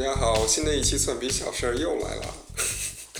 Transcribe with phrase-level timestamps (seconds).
[0.00, 2.34] 大家好，新的一期蒜皮小事儿又来了。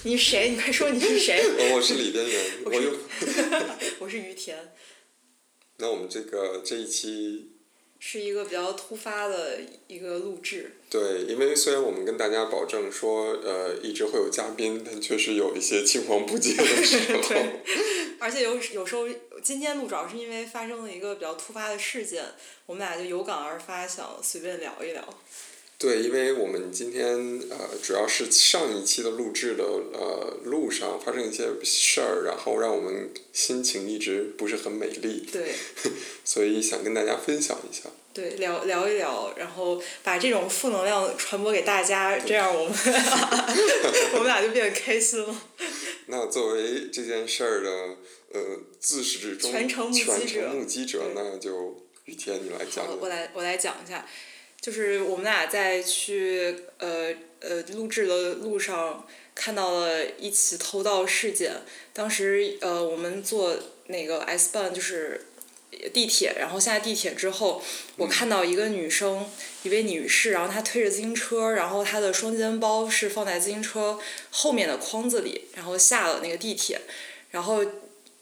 [0.04, 0.48] 你谁？
[0.48, 1.42] 你快说你是谁？
[1.46, 2.96] 我 我是李边缘，我又
[4.00, 4.56] 我是于田，
[5.76, 7.50] 那我们这个这一期，
[7.98, 10.78] 是一个比较突发的一个录制。
[10.88, 17.20] 对，因为虽然我们跟大家保证说，呃，一直会有嘉宾，但确实有一些青黄不接的时候。
[17.28, 17.60] 对，
[18.18, 19.06] 而且有有时候
[19.42, 22.24] 今天录主要是因为发生了一个比较突发的事件，
[22.64, 25.22] 我们俩就有感而发，想随便聊一聊。
[25.80, 35.54] 对，因为我们今天呃，主要是上一期的录制的呃路上发生一些事儿，然后让我们心情一直不是很美丽，对
[36.22, 37.88] 所以想跟大家分享一下。
[38.12, 42.74] 对，聊聊一聊，然后把这种负能量传播给大家，这样我们
[44.12, 45.34] 我们俩就变得开心了。
[46.08, 47.70] 那作为这件事儿的
[48.34, 52.84] 呃自始至终全程目击者目击者，那就雨天你来，讲。
[53.00, 54.04] 我来我来讲一下，
[54.60, 61.62] 就是我们俩在去呃呃录制的路上看到了一起偷盗事件。
[61.94, 65.26] 当时呃我们坐那个 S 班就是
[65.94, 67.62] 地铁，然后下地铁之后，
[67.96, 69.26] 我看到一个女生，
[69.62, 73.98] 一位女士，然后她推着自行车，然后她的双肩包是放在自行车
[74.30, 76.80] 后面的筐子里，然后下了那个地铁，
[77.30, 77.64] 然后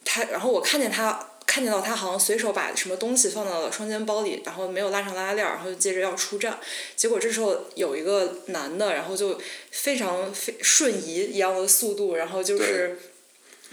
[0.05, 1.28] 她，然后我看见她。
[1.49, 6.61] 看见到他好像随手把什么东西放到了双肩包里，然后没有拉上拉链儿，然后就接着要出站。
[6.95, 12.99] 结果这时候有一个男的，然后就非常非瞬移一样的速度，然后就是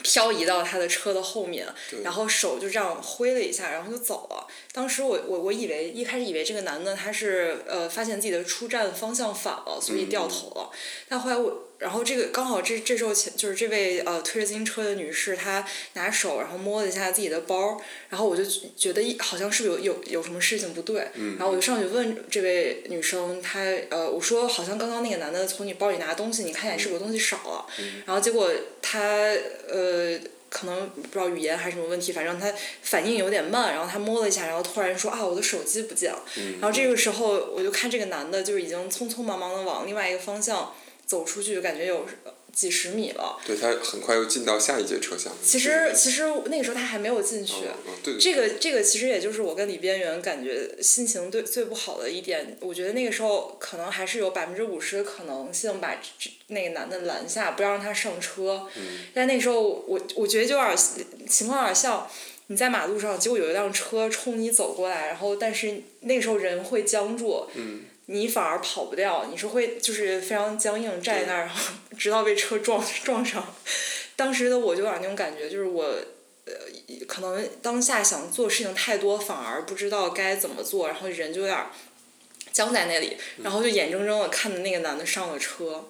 [0.01, 1.67] 漂移到他的车的后面，
[2.01, 4.47] 然后手就这样挥了一下，然后就走了。
[4.71, 10.69] 当时我我我以为一开始以为这个男的他是呃发现自己的出站方向反了，所以掉头了。
[11.09, 18.43] 但后来我，然后这个刚好这这时候前就是这位呃推着自行车的女士，她拿手然后摸了一下自己的包，然后我就
[18.77, 27.65] 觉得一好像是有有有什么事情不对，然后我就上去问这位女生，她呃我说好像刚刚那个男的从你包里拿东西，你看起来是不是东西少了？
[28.05, 28.49] 然后结果
[28.81, 28.99] 他
[29.67, 30.19] 呃。
[30.47, 32.49] 可能不知道语言还是什么问题，反正他
[32.81, 36.23] 反应有点慢，然后他摸了一下，然后突然说啊，我的手机不见了。
[36.61, 40.73] 然后这个时候我就看这个男的，就是已经匆匆忙忙的往另外一个方向
[41.05, 43.37] 走出去，感觉有呃几十米了。
[43.45, 45.31] 对他很快又进到下一节车厢。
[45.43, 47.53] 其实其实那个时候他还没有进去。
[47.65, 55.99] 嗯嗯对对这个这个其实也就是我跟李边缘感觉心情最最不好的一点，我觉得那个时候可能还是有百分之五十的可能性把
[56.47, 58.67] 那个男的拦下，不要让他上车。
[59.13, 60.77] 但那时候我我觉得就有点
[61.27, 62.07] 情况有点像
[62.47, 67.47] 你在马路上，结果有一辆车冲你走过来，然后但是那个时候人会僵住。
[68.07, 73.55] 你反而跑不掉，你是会就是非常僵硬站在那儿，然后 直到被车撞 撞上。
[74.15, 75.83] 当时的我就有点那种感觉，就是我
[76.45, 76.53] 呃，
[77.07, 81.71] 可能当下想做事情太多，反而不知道该怎么做，然后人就有点儿
[82.51, 85.87] 僵在那里，然后就眼睁睁的看着那个男的上了车。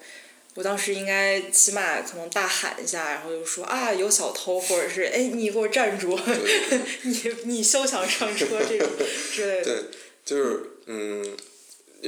[0.55, 6.17] 我当时应该起码可能大喊一下，然后就说啊有小偷，或者是哎你给我站住，
[7.03, 8.87] 你你休想上车这种
[9.33, 9.65] 之类的。
[9.65, 9.83] 对，
[10.23, 11.35] 就是嗯，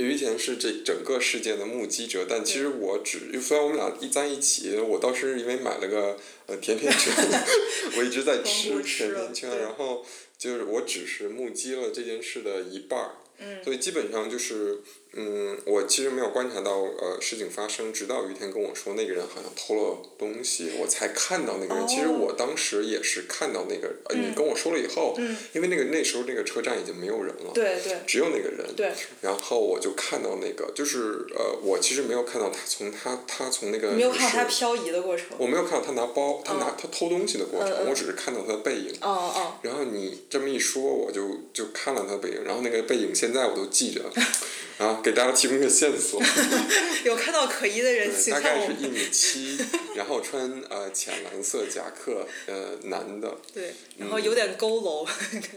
[0.02, 7.14] 于田是这整个事件的目击者，但其实我只虽然我们俩一在一起，我倒是因为买了个呃甜甜圈，
[7.98, 10.06] 我一直在吃甜甜圈，然后
[10.38, 13.12] 就是我只是目击了这件事的一半儿。
[13.40, 14.80] 嗯所以基本上就是，
[15.18, 21.88] 嗯，我其实没有观察到呃事情发生，直到于天跟我说那个人好像偷了东西，我才看到那个人。
[21.88, 28.66] 其实哦我当时也是看到那个，呃，你跟我说了以后，嗯因为那个那时候那个车站已经没有人了，对对只有那个人。
[28.76, 28.92] 对，
[29.22, 35.26] 然后我就看到那个，就是呃，我其实没有看到他从他他从那个你没有看到他漂移的过程。
[35.40, 38.94] 我没有看到他拿包，他拿、嗯他偷东西的过程，我只是看到他的背影。
[39.02, 44.02] 哦哦，然后你这么一说，我就就看了他的背影，然后那个背影现在我都记着，
[44.78, 46.22] 然后给大家提供一个线索，
[47.06, 48.42] 有看到可疑的人，大。
[48.42, 49.58] 概是一米七，
[49.96, 55.48] 然后穿呃浅蓝色夹克，呃男的，对，然后有点佝偻，感觉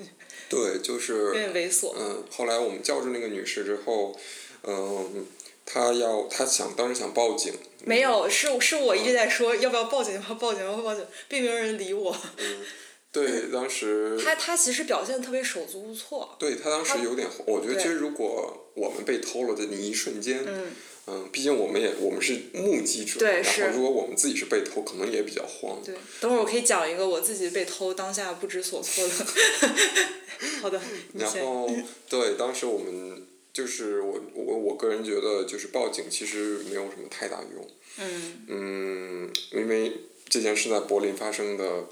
[0.48, 1.92] 对，就是有点猥琐。
[1.98, 4.16] 嗯，后来我们叫住那个女士之后，
[4.62, 5.26] 嗯，
[5.66, 7.52] 她要她想当时想报警，
[7.84, 12.16] 没有，是是我一直在说要不要报警，要不要报警，要不要报警，并没有人理我。
[12.36, 12.64] 嗯
[13.12, 16.36] 对， 当时他他其实表现得特别手足无措。
[16.38, 20.66] 对他当时有点，我觉得其实如果我们被偷了的那一瞬间，嗯，
[21.06, 25.82] 嗯，毕竟我们也我们是目击者，然后如果我们自己是被偷，可能也比较慌。
[25.84, 29.12] 对，等会儿我可以讲一个我自己被偷当下不知所措的。
[30.62, 30.80] 好的，
[31.14, 31.68] 然后
[32.08, 37.68] 对，当时我们就是我我我个人觉得就是报警其实没有什么太大用，
[37.98, 39.92] 嗯，嗯，因为
[40.28, 41.84] 这件事在柏林发生的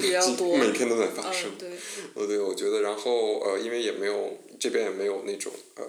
[0.00, 1.58] 比较 多每天都在发生嗯，。
[1.58, 1.70] 对，
[2.14, 5.84] 呃，对，我觉得，然后呃，因为也没有这边也没有那种呃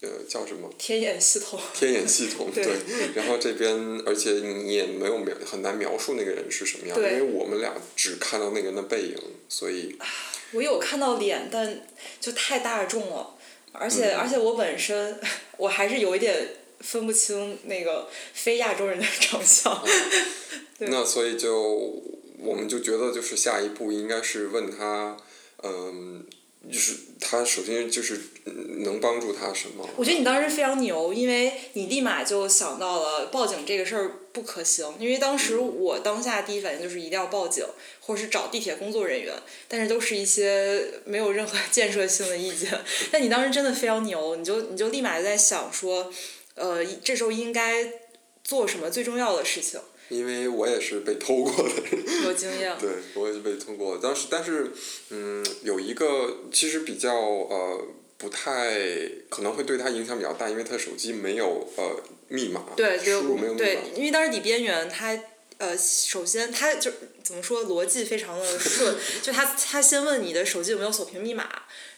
[0.00, 0.70] 呃叫什么？
[0.78, 1.58] 天眼系统。
[1.72, 2.64] 天眼系统 对。
[2.64, 2.74] 对，
[3.14, 3.74] 然后这边
[4.04, 9.16] 而且你也没有描很难描述那个人是什么样，因为我们俩只看到那个人的背影，
[9.48, 9.96] 所以
[10.52, 11.86] 我有看到脸，但
[12.20, 13.36] 就太大众了，
[13.72, 14.18] 而且、嗯。
[14.18, 15.18] 而且我本身
[15.56, 16.48] 我还是有一点
[16.80, 19.82] 分不清那个非亚洲人的长相。
[20.78, 20.88] 对。
[20.88, 22.02] 那所以就
[22.38, 25.16] 我们就觉得就是下一步应该是问他，
[25.62, 26.26] 嗯，
[26.70, 29.88] 就是他首先就是嗯能帮助他什么？
[29.96, 37.64] 我觉得你当时非常牛，因为你立马就想到了报警这个事儿不可行，因为当时我当下第一反应就是一定要报警，
[38.00, 39.34] 或者是找地铁工作人员，
[39.68, 42.70] 但是都是一些没有任何建设性的意见。
[43.12, 46.12] 但你当时真的非常牛，你就你就立马就在想说，
[46.54, 47.92] 呃，这时候应该
[48.42, 51.72] 做什么最重要的事情，因为我也是被偷过的。
[52.24, 52.76] 有经验。
[52.78, 53.98] 对，我也是被偷过。
[53.98, 54.72] 当时，但是，
[55.10, 57.80] 嗯，有一个其实比较呃
[58.18, 58.78] 不太
[59.28, 65.18] 可能会对他影响比较大，因为他手机没有呃密码，对，输入没有密码对，，因为当时李边缘他
[65.58, 66.90] 呃，首先他就
[67.22, 71.48] 怎么说逻辑非常的顺， 就他他先问你的手机有没有锁屏密码，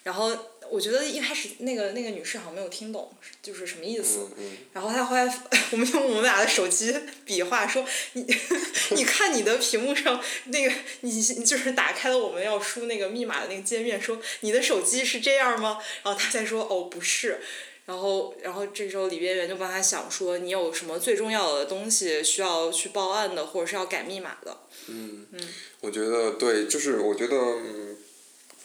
[0.03, 0.31] 然后
[0.71, 3.11] 我觉得一开始那个那个女士好像没有听懂，
[3.43, 4.29] 就是什么意思。
[4.37, 5.23] 嗯嗯，然后她后来，
[5.73, 7.85] 我们用我们俩的手机比划说，
[8.15, 8.27] 你
[8.97, 15.79] 你看你的屏幕上那个，你你就是打开了我们要输那个密码的那个界面，说你的手机是这样吗？
[16.03, 17.41] 然后她才说哦不是，
[17.87, 24.59] 然后然后这时候李边缘就帮他想说你有什么最重要的东西需要去报案的，或者是要改密码的。
[24.89, 25.49] 嗯，嗯
[25.81, 27.97] 我觉得对，就是我觉得嗯，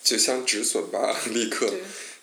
[0.03, 1.71] 就像止损吧， 立刻。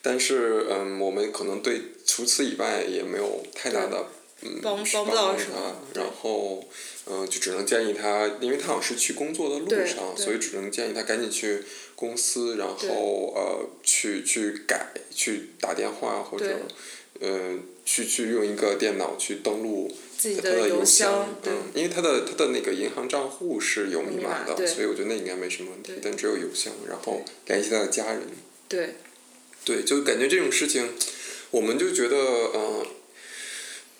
[0.00, 4.06] 但是嗯，我们可能对除此以外也没有太大的
[4.42, 5.56] 嗯帮帮不到助什么。
[5.56, 6.02] 他，对。
[6.02, 6.64] 然后
[7.06, 11.62] 嗯、呃就只能建议他，因为他好像是去工作的路上，所以只能建议他赶紧去
[11.96, 16.46] 公司，然后呃去去改，去打电话或者
[17.20, 17.58] 嗯呃
[17.90, 28.24] 去去用一个电脑去登录自己他的邮箱，对嗯，因为他的他的那个银行账户是有密密码码的，所以我觉得那应该没什么问题，但只有邮箱，然后联系他的家人。
[28.68, 28.96] 对
[29.64, 30.90] 对，就感觉这种事情，
[31.50, 32.86] 我们就觉得，呃，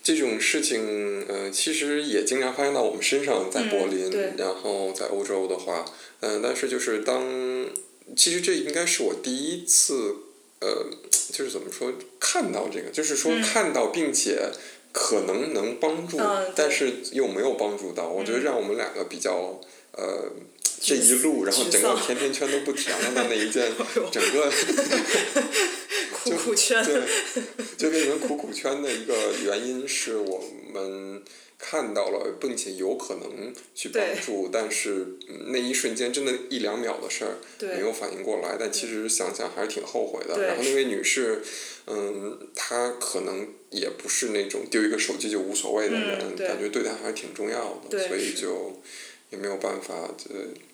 [0.02, 5.86] 这种事情，呃，其实也经常发生到我们身上，在柏林，嗯然后在欧洲的话，
[6.20, 7.66] 嗯、但是就是当，
[8.14, 10.16] 其实这应该是我第一次，
[10.60, 10.86] 呃，
[11.32, 14.50] 就是怎么说，看到这个，就是说嗯看到并且
[14.92, 19.60] 可能能帮助，嗯但是又没有帮助到，我觉得嗯让我们两个比较，
[19.92, 20.32] 呃。
[20.80, 23.68] 这一路，然后整个甜甜圈都不甜了的那一件，
[24.12, 24.48] 整个
[26.14, 26.84] 苦苦圈。
[26.84, 27.02] 对，
[27.76, 29.12] 就变成苦苦圈的一个
[29.44, 31.20] 原因是我们
[31.58, 40.40] 看到了，并且有可能去帮助，但是嗯那一瞬间真的一两秒的事儿没有反应过来，但其实想想还是挺后悔的。
[40.40, 41.42] 然后那位女士，
[41.86, 48.80] 嗯，她可能也不是那种丢一个手机就无所谓的人，嗯感觉对她还是挺重要的，所以就。
[49.30, 50.08] 也没有办法，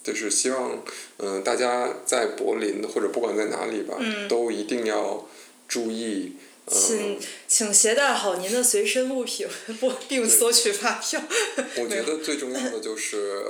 [0.05, 0.81] 这就是希望，
[1.17, 4.29] 嗯、大家在柏林或者不管在哪里吧，嗯。
[4.29, 5.29] 都一定要
[5.67, 9.47] 注意，嗯、请请携带好您的随身物品，
[9.81, 11.23] 不并索取发票。
[11.77, 13.45] 我觉得最重要的 就是，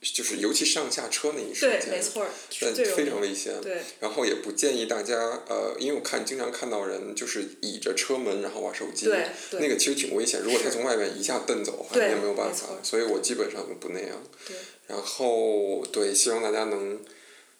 [0.00, 2.30] 就是尤其上下车那一瞬对，间，没错儿，
[2.60, 3.60] 那是最容易非常危险。
[3.60, 5.16] 对然后也不建议大家，
[5.48, 10.40] 呃，因为我看经常看到人就是倚着车门然后玩手机，对对那个其实挺危险。
[10.40, 12.54] 如果他从外面一下蹬走的话，你也没有办。
[12.54, 14.22] 法所以我基本上都不那样。
[14.46, 16.98] 对然后对，希望大家能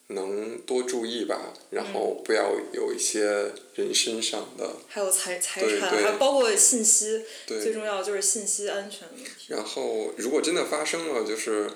[0.08, 4.76] 能多注意吧，然嗯后不要有一些人身上的。
[4.88, 9.30] 还有财财产，对还包括信息，最重要就是信息安全问题。
[9.48, 11.70] 然后，如果真的发生了，就是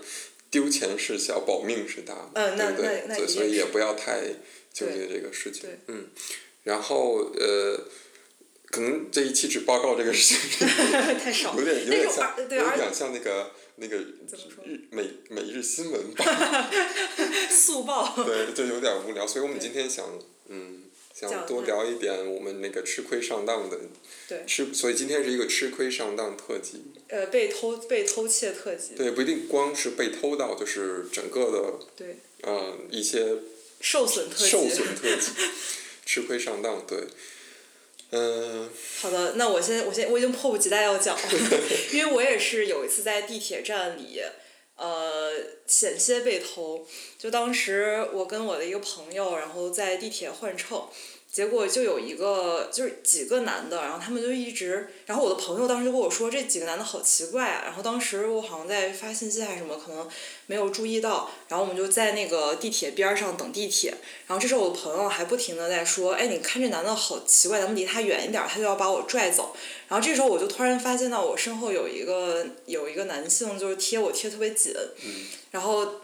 [0.51, 3.05] 丢钱是小，保命是大，嗯那对不对？
[3.07, 4.21] 那那所以所以也不要太
[4.73, 5.69] 纠结这个事情。
[5.89, 6.09] 嗯，
[6.63, 7.87] 然后呃，
[8.71, 10.67] 可能这一期只报告这个事情，
[11.23, 11.63] 太少 有。
[11.65, 16.71] 点有点像，有点像那个那个日每每日新闻吧，
[17.51, 18.15] 速报。
[18.25, 19.27] 对，就有点无聊。
[19.27, 20.07] 所以我们今天想，
[20.49, 20.83] 嗯，
[21.15, 23.79] 想多嗯聊一点我们那个吃亏上当的
[24.29, 26.83] 对吃，所以今天是一个吃亏上当特辑。
[27.09, 28.95] 呃，被偷被偷窃特辑。
[28.95, 32.17] 对，不一定光是被偷到，就是整个的对。
[32.43, 33.37] 呃一些
[33.81, 34.51] 受损特辑。
[34.51, 35.31] 受损特辑，
[36.05, 37.05] 吃亏上当，对，
[38.15, 38.69] 嗯、
[39.01, 41.23] 好的，那我先我先我已经迫不及待要讲了，
[41.93, 44.21] 因为我也是有一次在地铁站里，
[44.77, 45.33] 呃，
[45.67, 46.87] 险些被偷。
[47.19, 50.89] 就当时我跟我的一个朋友，然后在地铁换乘，
[51.33, 60.07] 结果就有一个就是几个男的，然后他们就一直，然后我的朋友当时就跟我说这几个男的好奇怪啊，然后当时我好像在发信息还是什么，可能
[60.45, 63.95] 没有注意到，然后我们就在那个地铁边儿上等地铁，
[64.27, 69.57] 然后这时候我的朋友还不停的在说，哎，你看这男的好奇怪，咱们离他远一点儿，他就要把我拽走，
[69.89, 74.75] 然后这时候我就突然发现到我身后有一个有一个男性就是贴我贴特别紧，
[75.51, 76.02] 然后。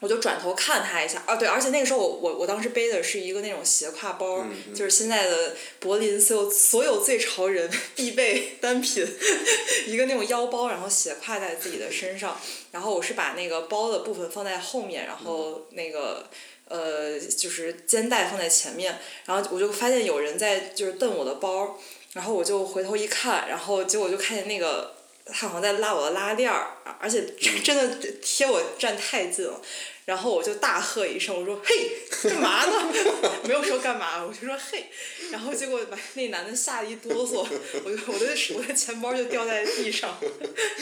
[0.00, 9.06] 我就转头看他一下，啊对，而且那个时候我我我当时背的是一个那种斜挎包，就是现在的柏林所有所有最潮人必备单品，
[9.86, 12.38] 一个那种腰包，然后斜挎在自己的身上，
[12.72, 16.28] 然后我是把那个包的部分放在后面，然后那个
[16.68, 21.78] 呃就是肩带放在前面，然后我就发现有人在就是瞪我的包，
[22.12, 24.92] 然后我就回头一看，然后结果就看见那个。
[25.26, 27.24] 他好像在拉我的拉链儿，而且
[27.62, 29.60] 真的贴我站太近了，
[30.04, 31.90] 然后我就大喝一声，我说：“嘿，
[32.28, 32.92] 干嘛呢？”
[33.48, 34.84] 没有说干嘛，我就说：“嘿。”
[35.32, 37.46] 然后结果把那男的吓得一哆嗦，
[37.84, 40.14] 我就我的我的钱包就掉在地上，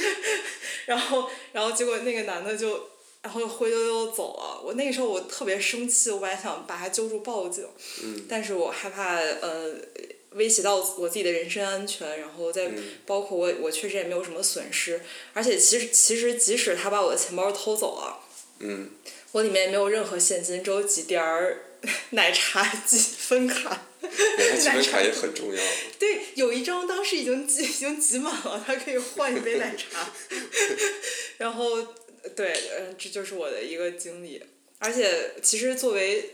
[0.86, 2.90] 然后然后结果那个男的就
[3.22, 4.60] 然后灰溜溜走了。
[4.64, 7.64] 我那个时候我特别生气，我本来想把他揪住报警，
[8.28, 9.76] 但是我害怕呃。
[10.34, 12.70] 威胁到我自己的人身安全，然后再
[13.06, 15.00] 包括我，我确实也没有什么损失，
[15.32, 18.20] 而且其实其实即使他把我的钱包偷走了，
[18.60, 18.90] 嗯
[19.32, 21.64] 我里面也没有任何现金，只有几点儿
[22.10, 23.86] 奶茶积分卡。
[24.02, 25.62] 奶茶积分卡也很重要。
[25.98, 30.12] 对，有一张当时已经挤已经挤满了，他可以换一杯奶茶。
[31.38, 31.82] 然后，
[32.36, 34.42] 对，嗯，这就是我的一个经历，
[34.78, 36.28] 而且其实作为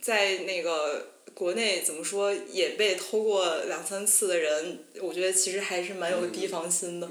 [0.00, 1.06] 在那个。
[1.32, 7.08] 国内怎么说也被偷过两三次的人，我觉得其实还是蛮有提防心的。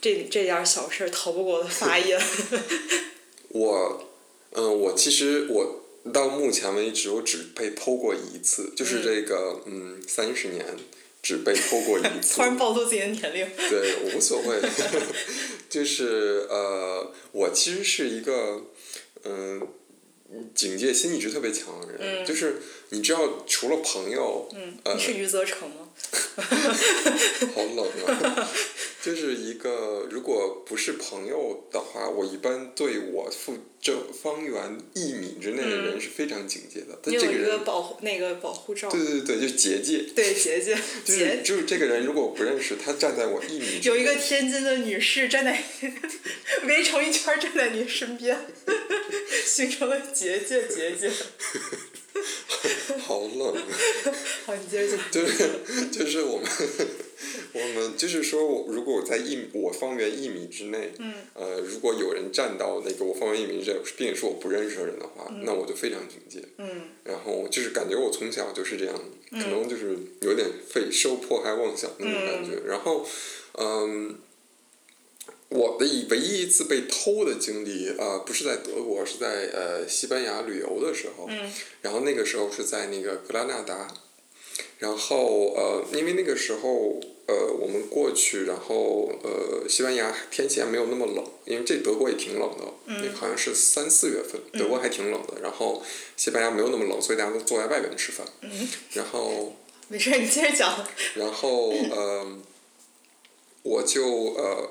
[0.00, 2.18] 这这点小事儿逃不过的法眼。
[3.50, 4.08] 我，
[4.52, 10.64] 嗯，我其实我到目前为止我只被偷过一次，就是这个嗯三十年
[11.20, 12.36] 只被偷过一 次。
[12.36, 13.46] 突然暴露自己的年龄。
[13.68, 14.58] 对，我无所谓。
[15.68, 18.62] 就是呃，我其实是一个
[19.24, 19.68] 嗯。
[20.54, 22.60] 警戒心一直特别强的人，就是
[22.90, 24.48] 你知道，除了朋友，
[24.94, 25.88] 你是余则成吗？
[27.54, 28.50] 好冷啊！
[29.02, 36.98] 就是一个，如果不是朋友的话，我一般对我附这方圆一米之内的人是非常警戒的。
[37.06, 38.90] 你有一个保护那个保护罩。
[38.90, 40.04] 对对对，就结界。
[40.14, 40.76] 对结界。
[41.02, 43.80] 就是就是这个人，如果我不认识他，站在我一米。
[43.82, 45.62] 有一个天津的女士站在
[46.68, 48.38] 围成一圈站在你身边，
[49.46, 51.10] 形成了结界结界。
[53.00, 53.56] 好冷。
[54.46, 55.06] 好，你接着讲。
[55.10, 56.46] 就是就是我们，
[57.54, 60.92] 我们就是说，如果我在一我方圆一米之内，
[61.34, 66.46] 呃，如果有人站到那个我方圆一米之内，并且是我不认识的人的话，那我就非常警戒。
[66.58, 68.94] 嗯然后就是感觉我从小就是这样，
[69.30, 72.60] 可能就是有点被受迫害妄想那种感觉。
[72.66, 73.06] 然后，
[73.58, 74.18] 嗯。
[75.50, 81.26] 我的唯一一次被偷的经历，呃，不是在德国，是在呃西班牙旅游的时候。
[81.28, 81.52] 嗯。
[81.82, 83.92] 然后那个时候是在那个格拉纳达，
[84.78, 95.40] 然后呃，因为那个时候呃我们过去，然后呃西班牙天气还没有那么冷，因为这德国也挺冷的，那好像是三四月份，德国还挺冷的。
[95.42, 95.82] 然后
[96.16, 98.24] 西班牙没有那么冷，所以大家都坐在外边吃饭。
[98.42, 98.68] 嗯。
[98.92, 99.56] 然后。
[99.88, 100.86] 没事，你接着讲。
[101.16, 102.38] 然后呃，
[103.64, 104.04] 我就
[104.34, 104.70] 呃。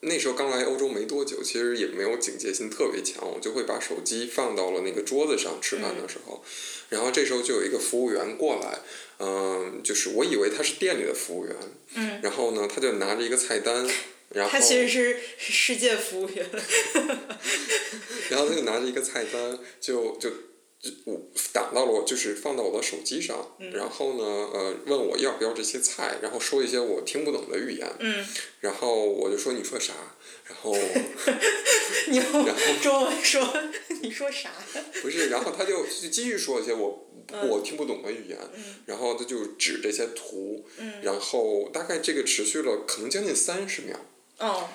[0.00, 6.44] 那时候刚来欧洲没多久，其实也没有警戒心特别强，我就会把手机放到了那个桌子上吃饭的时候，
[6.88, 8.78] 然后这时候就有一个服务员过来，
[9.18, 11.56] 嗯，就是我以为他是店里的服务员，
[11.94, 13.86] 嗯，然后呢，他就拿着一个菜单，
[14.30, 16.46] 然后他其实是世界服务员，
[18.30, 20.30] 然后他就拿着一个菜单，就就。
[21.06, 21.20] 我
[21.52, 27.88] 打到了我就是放到我的手机上，然后呢，呃，问我要不要这些菜，然后说一些我听不懂的语言，
[28.60, 29.92] 然后我就说你说啥，
[30.46, 30.76] 然后，
[32.08, 32.46] 你用
[32.80, 33.44] 中文说
[34.02, 34.52] 你说啥？
[35.02, 37.10] 不是，然后他就继续说一些我
[37.48, 38.38] 我听不懂的语言，
[38.86, 40.64] 然后他就指这些图，
[41.02, 43.98] 然后大概这个持续了可能将近三十秒。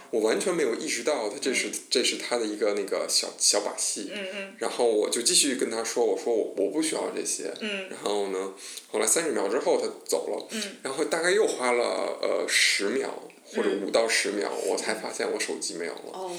[0.10, 4.12] 我完全没有意识到他这是这是他的一个那个小小把戏，
[4.58, 7.54] 然后我就继续跟他说，我说我我不需要这些，
[7.90, 8.54] 然后呢，
[8.92, 10.48] 后来三十秒之后他走了，
[10.82, 11.84] 然后大概又花了
[12.22, 13.24] 呃十秒
[13.56, 16.32] 或者五到十秒，我才发现我手机没有了，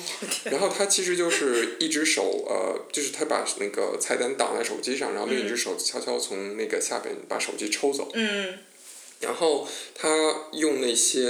[0.44, 8.10] 然后他其实就是一只手呃，就是他把那个菜单挡在手机上，然后另一只手悄悄从那个下边把手机抽走。
[9.24, 10.08] 然后他
[10.52, 11.26] 用那些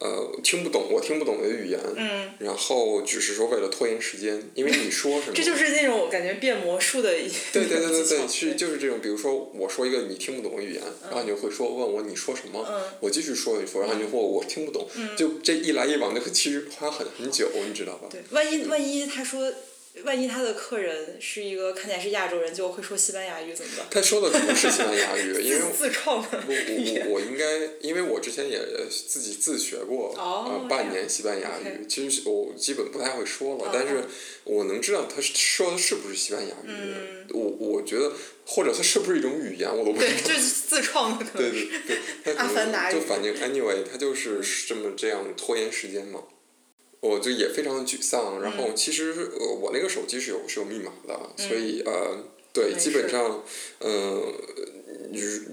[0.00, 14.86] 呃听不懂我听不懂的语言，嗯，然后只是说为了拖延时间，因为你说什么， 这就是那种感觉变魔术的一对对对对对，是就是这种，比如说我说一个你听不懂的语言，然后你就会说问我你说什么，嗯我继续说你说，然后你就说我听不懂，
[15.16, 18.08] 就这一来一往，就其实花很很久，你知道吧？
[18.10, 19.52] 对，万一万一他说，
[20.02, 23.86] 万一他的客人是一个看起来是亚洲人，就会说西班牙语怎么办？
[23.90, 28.58] 他说的不是西班牙语， 因为自自创的我我我应该，因为我之前也
[28.90, 34.08] 自己自学过，哦呃，半年西班牙语，其实我基本不太会说了嗯，但是嗯
[34.44, 38.12] 我能知道他说的是不是西班牙语，嗯我我觉得
[38.46, 40.28] 或者他是不是一种语言，我都不知对，道。
[40.28, 41.50] 就是自创的可对。
[41.50, 41.68] 对
[42.24, 46.20] 对，他阿可凡达语能就反正 anyway，他就是这么这样拖延时间嘛。
[47.06, 48.56] 我就也非常的沮丧，然嗯。
[48.56, 53.42] 后其实呃我那个手机是有是有密码的，所以呃对，基本上
[53.80, 54.32] 嗯、呃，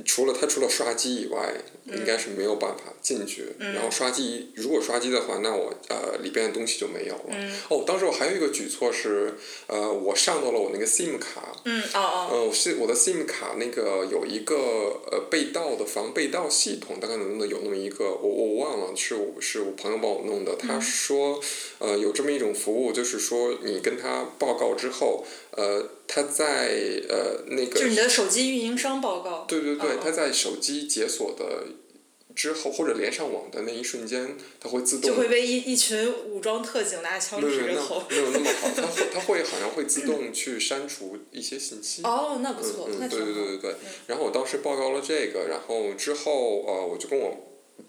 [0.06, 1.54] 除了它除了刷机以外，
[1.86, 3.46] 应该是没有办法进去。
[3.60, 7.30] 嗯然后刷机，如果刷机的话，那我呃里边的东西就没有了。
[7.30, 9.34] 嗯哦，当时我还有一个举措是，
[9.68, 14.56] 呃，我上到了我那个 SIM 卡，嗯哦哦，呃，我是我的 SIM 卡那个有一个
[15.12, 20.56] 呃被盗的防被盗系统，大概能不能有那么一个，我我忘了，是我是我朋友帮我弄的。
[20.56, 21.40] 他说，
[21.80, 26.68] 呃，有这么一种服务，就是说你跟他报告之后，呃，他在
[27.08, 29.46] 呃那个就是你的手机运营商报告。
[29.48, 31.68] 对对对哦，他在手机解锁的
[32.36, 38.16] 之后或者连上网的那一瞬间，它会自动就会被一一群武装特警拿枪指着头那。
[38.18, 42.02] 没有那么好， 它会它会好像会自动去删除一些信息。
[42.04, 43.26] 哦，那不错，嗯嗯，那挺好。
[43.26, 43.76] 对对对对对。
[44.08, 47.38] 然后我当时报告了这个，然后之后呃，我就跟我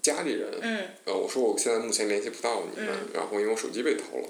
[0.00, 4.28] 家里人，嗯呃，我说我现在目前联系不到你们，然后因为我手机被偷了，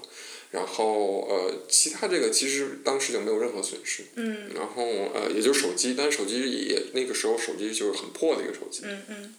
[0.53, 9.35] 然后呃，其他这个其实当时就没有任何损失，嗯然后呃，也就是手机，但是手机也那个时候手机就是很破的一个手机，嗯嗯，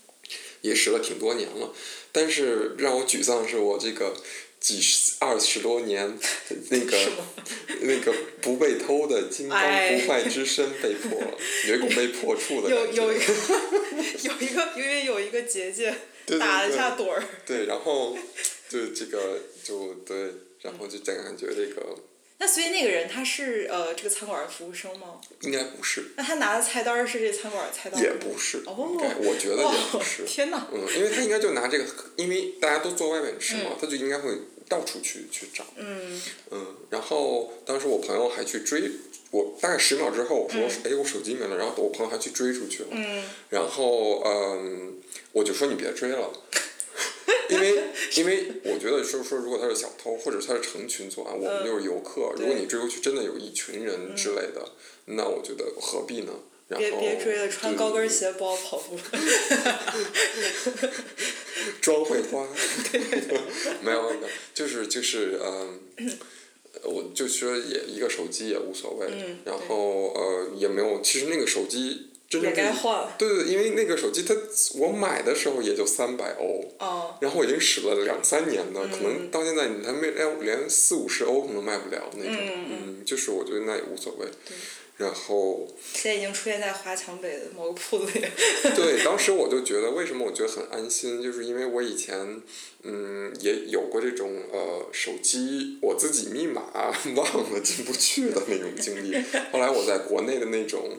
[0.63, 1.73] 也使了挺多年了，
[2.11, 4.13] 但是让我沮丧的是我这个
[4.59, 6.19] 几十二十多年
[6.71, 6.99] 那个
[7.83, 12.69] 那个不被偷的金刚哎不坏之身被 破了，有一股被破处的。
[12.69, 13.25] 有有一个
[14.25, 15.95] 有一个因为有一个结界
[16.41, 17.23] 打了一下盹儿。
[17.47, 18.19] 对，然后
[18.69, 20.33] 就这个就对，
[20.65, 21.97] 然后就感觉这个
[22.39, 25.21] 那所以那个人他是呃这个餐馆的服务生吗？
[25.43, 28.03] 应该不是，那他拿的菜单儿是这餐馆的菜单儿？
[28.03, 30.25] 也不是，哦我觉得也不是。
[30.27, 30.67] 天哪！
[30.73, 31.85] 嗯，因为他应该就拿这个，
[32.17, 34.37] 因为大家都坐外面吃嘛，嗯他就应该会
[34.69, 35.65] 到处去去找。
[35.77, 38.91] 嗯嗯，然后当时我朋友还去追
[39.31, 44.99] 我，大概十秒之后我说，哎、我手机没了，然后我朋友还去追出去了，嗯然后嗯，
[45.33, 46.33] 我就说你别追了。
[47.51, 47.83] 因为，
[48.17, 52.33] 因为我觉得就是说，如果他是小偷，或者他是成群作案，我们嗯就是游客。
[52.37, 54.69] 如果你追过去，真的有一群人之类的，
[55.07, 56.33] 那我觉得何必呢？
[56.67, 58.99] 然后别别追了，穿高跟对鞋不好跑步。
[61.81, 62.49] 妆会花，
[63.83, 65.79] 没有没有，就是就是嗯，
[66.85, 72.09] 我就说也一个手机也无所谓，嗯然后呃也没有，其实那个手机
[72.41, 73.15] 真也该换了。
[73.19, 74.35] 对对，因为那个手机它
[74.79, 84.27] 我买的时候也就三百欧，哦，然后我已经使了两三年了，可嗯能到现在你还没连连四五十欧可能卖不了那种，嗯嗯嗯，就是我觉得那也无所谓，
[84.97, 85.67] 然后。
[85.93, 88.25] 现在已经出现在华强北的某个铺子里。
[88.77, 92.43] 对，当时我就觉得，为什么我觉得很安心，就是因为我以前，
[92.83, 96.63] 嗯，也有过这种呃手机我自己密码
[97.17, 99.15] 忘了进不去的那种经历。
[99.53, 100.99] 后来我在国内的那种，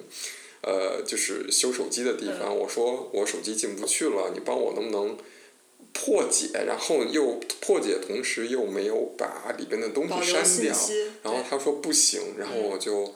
[0.65, 5.15] 呃，就是修手机的地方，我说我手机进不去了，你帮我能不能
[5.93, 6.49] 破解？
[6.65, 10.75] 然后又破解，同时又没有把里边的东西删掉。
[11.21, 13.13] 然后他说不行，然后我就。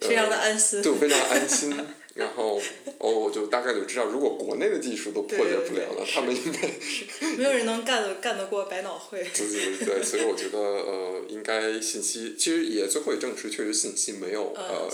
[0.00, 0.82] 呃非常的安心。
[0.82, 1.72] 对非常安心。
[2.14, 2.60] 然后
[2.98, 6.68] 哦，我就大概就知道，如果国内的技术都破解不了了，对对对他们应该
[7.36, 9.26] 没有人能干得干得过百脑汇。
[9.34, 14.90] 对对对对，所以我觉得呃，应该信息其实也最后也证实，确实信息没有、嗯呃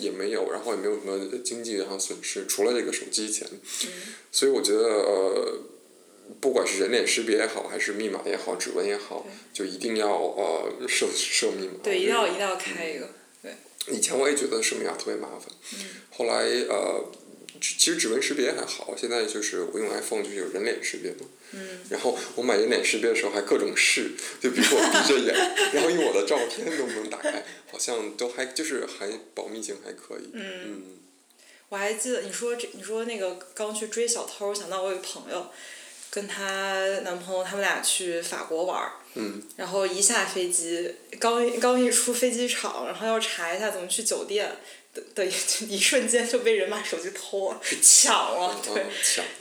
[0.00, 3.48] 也没有，然后也没有什么经济上损失，除了这个手机钱。
[3.50, 3.88] 嗯
[4.30, 5.58] 所以我觉得呃。
[6.42, 11.72] 不管是人脸识别也好，还是密码也好，指纹也好，就一定要呃设设密码。
[11.82, 13.06] 对，一定要一定要开一个。
[13.06, 13.10] 得
[13.90, 15.78] 以前我也觉得设密码特别麻烦，嗯
[16.10, 17.04] 后来呃，
[17.60, 21.26] 其实指纹识别还好，现在就是我用 iPhone 就是有人脸识别嘛。
[21.52, 25.34] 嗯然后我买人脸识别的时候还各种试，就比如说我闭着眼，
[25.72, 30.30] 然后用我的照片能不能打开，好像都还就是还保密性还可以。
[30.34, 30.82] 嗯
[31.70, 35.46] 我还记得你说这，你说那个刚去追小偷，想到我有个朋友，
[36.10, 44.50] 跟她男朋友他们俩去法国玩儿，嗯然后一下飞机，刚刚一出飞机场，然后要查一下怎么去酒店
[44.94, 45.30] 的的一
[45.68, 48.86] 一瞬间就被人把手机偷了，抢了，对。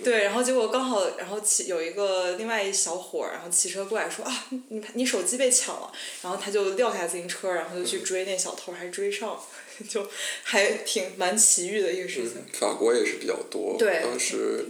[0.04, 5.92] 对，然后结果刚好，然后骑有一个另外一小伙儿，然后骑车过来说啊，你你你手机被抢了，
[6.24, 9.40] 然后他就撂下自行车，然后就嗯去追那小偷，还追上了，
[9.88, 10.08] 就
[10.44, 12.34] 还挺蛮奇遇的一个事情。
[12.38, 13.78] 嗯，法国也是比较多。
[13.80, 14.66] 当时，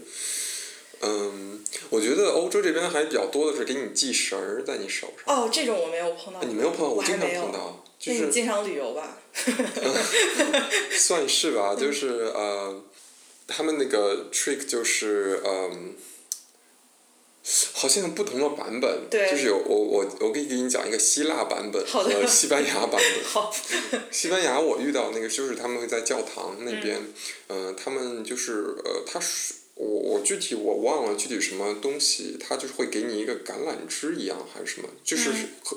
[1.01, 5.35] 嗯，我觉得欧洲这边还比较多的是给你系绳儿在你手上。
[5.35, 6.47] 哦，这种我没有碰到过。
[6.47, 9.17] 你没有碰到，我经常碰到，就那你是经常旅游吧？
[10.91, 12.83] 算是吧， 嗯就是呃，
[13.47, 15.95] 他们那个 trick 就是嗯。
[17.71, 23.01] 好像有不同的版本，就是有我我我可以给你讲一个希腊版本和西班牙版本。
[23.23, 23.55] 好，
[24.11, 26.97] 西班牙我遇到那个就是他们会在教堂那边，
[27.47, 35.31] 嗯、呃，他们就是呃，他是我我具体我忘了具体什么东西，他就是会给你一个橄榄枝一样还是什么，就是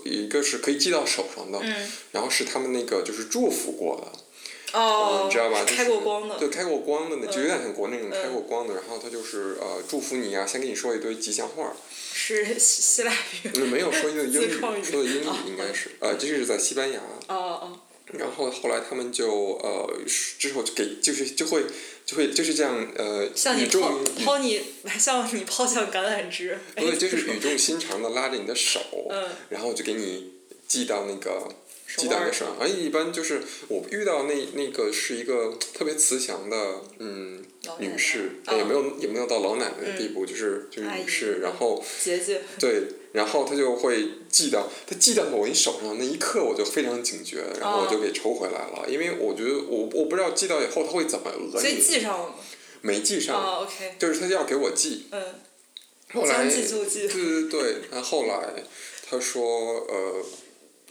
[0.05, 5.63] 一个是可以系到手上的，嗯，然后是他们那个就是祝福过的，哦，嗯你知道吧？
[5.65, 6.39] 就是开过光的。
[6.39, 11.77] 对，开过光的那就有点像国内那种嗯开过光的，然后他就是呃祝福你啊，先给你说一堆吉祥话，
[12.15, 13.51] 是希希腊语。
[13.55, 17.81] 嗯，没有说的英语，语说的英语哦应该是，呃，这是在西班牙，哦哦，
[18.13, 19.29] 然后后来他们就
[19.63, 20.01] 呃
[20.39, 21.65] 之后就给就是就会
[22.05, 24.61] 就会就是这样呃像你抛语抛你，
[24.99, 26.59] 像你抛向橄榄枝。
[26.77, 30.33] 不对，就是哎语重心长的拉着你的手，嗯然后就给你
[30.69, 31.49] 系到那个
[31.87, 32.33] 手系到那腕上。
[32.33, 32.57] 个手上。
[32.61, 36.57] 而一般就是我遇到那那个是一个特别慈祥的
[36.99, 37.43] 嗯
[37.79, 42.41] 女士，哦也没有也没有到老奶奶的地步，就是就是女士，嗯然后姐姐。
[42.59, 52.35] 对，然后他就会寄到他寄到我一手上那一刻，我就非常警觉，然后我就哦给抽回来了，因为我觉得我我不知道寄到以后他会怎么讹所以你，系上了吗？
[52.83, 55.23] 没寄上，哦，OK，就是他要给我寄，嗯，
[56.15, 57.09] 后来将计就计。
[57.09, 58.65] 对对对，然后后来
[59.11, 59.45] 他说
[59.89, 60.25] 呃，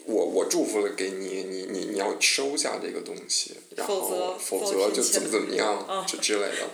[0.05, 6.69] 我我祝福了给你，你你你要收下这个东西，然否后则否则就怎么怎么样嗯之之类的。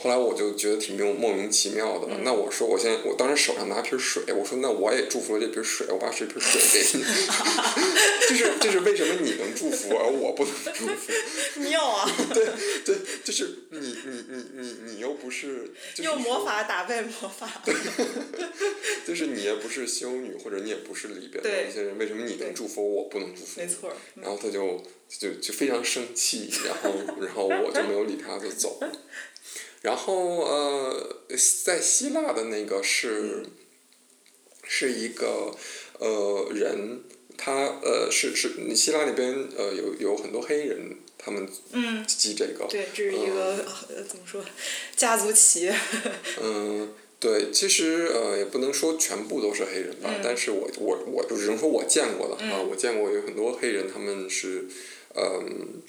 [0.00, 7.04] 后来我就觉得挺莫莫名其妙的，嗯那我说我现在我当时手上拿瓶水，我说那我也祝福了这瓶水，我把这瓶水给你，
[8.30, 11.12] 就是就是为什么你能祝福而我不能祝福？
[11.60, 12.08] 妙啊！
[12.32, 12.46] 对
[12.84, 17.50] 对，就是你你你你你又不是，就是用魔法打败魔法。
[19.04, 23.60] 就是你也不是修女，或者你也不是里边的对一些人，为什么你能祝福我，不能祝福？
[23.60, 23.96] 没错儿。
[24.14, 28.92] 然后他就就就非常生气，然后然后我就没有理他，就走了。
[29.82, 31.16] 然后呃，
[31.64, 33.44] 在希腊的那个是，
[34.64, 35.54] 是一个
[35.98, 37.00] 呃人，
[37.36, 42.66] 他呃是是希腊那边呃有有很多黑人，他们嗯，记这个。
[42.68, 44.44] 对，这是一个呃怎么说，
[44.96, 45.74] 家族企业。
[46.42, 54.66] 嗯，对，其实呃也不能说全部都是黑人吧，嗯但是我我我就只能说我见过的啊，嗯我见过有很多黑人，他们是，
[55.14, 55.82] 嗯，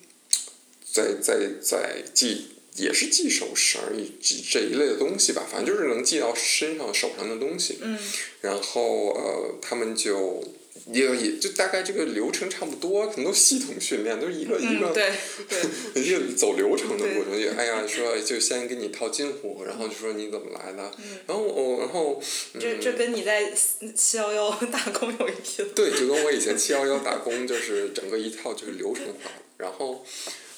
[0.93, 2.49] 在在在系
[2.80, 7.98] 也是系手绳儿一这这一类的东西吧，反正就是能系到身上手上的东西，嗯。
[8.42, 10.44] 然后呃他们就。
[10.92, 15.12] 也也就大概这个流程差不多，可能都系统训练，都是一个一个嗯，对
[15.94, 20.92] 对，一个走流程的过程，就 哎呀，说就先给你套近乎，然后就说你怎么来的，
[21.28, 22.20] 然后我然后
[22.54, 22.60] 嗯。
[22.60, 23.54] 这这跟你在
[23.96, 25.68] 七幺幺打工有一拼。
[25.76, 30.04] 对，就跟我以前七幺幺打工 就是整个一套就是流程化，然后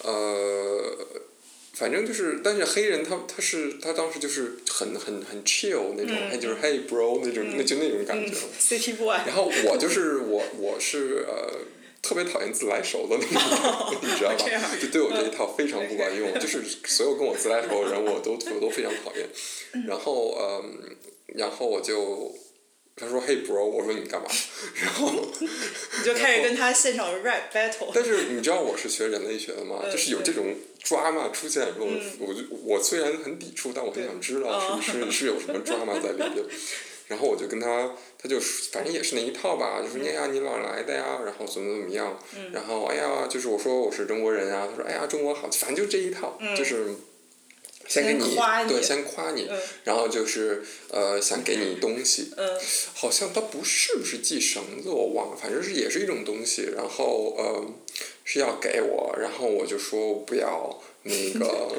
[0.04, 0.98] 呃，
[1.74, 8.34] 反正就是，但是黑人他他是他当时就是很很很 chill 那种，就是 hey bro 那种，那就那种感觉。
[8.60, 9.18] City Boy。
[9.26, 11.60] 然后我就是我我是呃
[12.02, 14.78] 特别讨厌自来熟的那种， 你知道吧？
[14.82, 19.28] 就对我这一套非常不管用，就是所有跟我自来熟的人我都我都非常讨厌。
[19.88, 20.96] 然后嗯，
[21.36, 22.36] 然后我就
[23.02, 24.28] 他说 Hey bro，我说你干嘛？
[24.82, 25.12] 然后
[25.42, 27.90] 你就开始跟他现场 rap battle。
[27.94, 31.88] 但是你知道我是学人类学的嘛， 嗯就是有这种 drama 出现的时候，
[32.20, 36.46] 我就我虽然很抵触，但我很想知道是是是有什么 drama 在里边。
[37.08, 38.40] 然后我就跟他，他就
[38.72, 42.18] 反正也是那一套吧，就说哎呀你哪儿来的呀，然后怎么怎么样，
[42.54, 46.86] 然后哎呀就是我说我是中国人啊，他说哎呀中国好，反正就这一套，就是
[47.92, 49.60] 先给你先夸你对先夸你，嗯。
[49.84, 52.50] 然后就是呃想给你东西，嗯。
[52.94, 57.66] 好像它不是不是系绳子，我忘了，反正是也是一种东西，然后呃
[58.24, 61.76] 是要给我，然后我就说不要那个，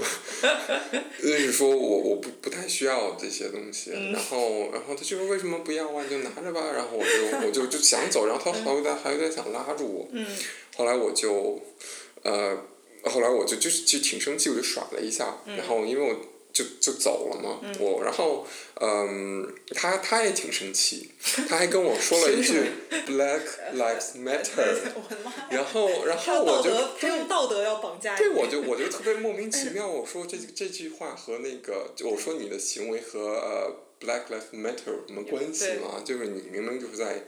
[1.23, 10.27] 就是说我我不不太需要这些东西，然后然后他就说为什么不要啊，你就拿着吧，然后我就我就就想走，然后他还有点 还有点想拉住我，嗯。
[10.77, 11.61] 后来我就
[12.23, 12.59] 呃
[13.05, 16.17] 后来我就就是就挺生气，我就耍了一下，然后因为我
[16.53, 17.61] 就就走了嘛。
[17.81, 18.47] 我然后
[18.81, 21.11] 嗯，他他也挺生气，
[21.49, 22.61] 他还跟我说了一句
[23.09, 23.41] “Black
[23.75, 24.77] Lives Matter”！
[25.51, 28.19] 然后然后我就他用道德要绑架你。
[28.19, 29.87] 对，我就我就特别莫名其妙。
[29.89, 36.03] 我说这这句话和那个，我说你的行为和呃 Black Lives Matter 有什么关系吗？
[36.05, 37.25] 就是你明明就是在，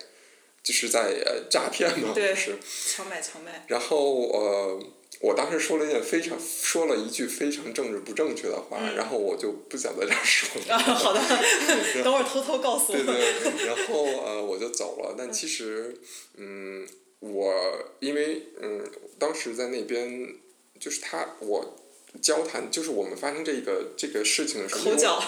[0.63, 2.59] 就是在呃诈骗嘛，是。
[2.89, 3.65] 强买强卖。
[3.69, 4.83] 然后呃，
[5.25, 10.75] 我当时说了一件非常说了一句非常政治不正确的话，然后我就不想在这儿说了。
[10.75, 11.21] 啊，好的，
[12.05, 13.07] 等会儿偷偷告诉对我。
[13.07, 15.15] 对，然后呃我就走了。
[15.17, 15.97] 但其实，
[16.37, 16.87] 嗯，
[17.21, 17.55] 我
[18.01, 18.85] 因为嗯
[19.19, 20.35] 当时在那边，
[20.79, 21.75] 就是他我
[22.21, 25.25] 交谈，就是我们发生这个这个事情的时候，口角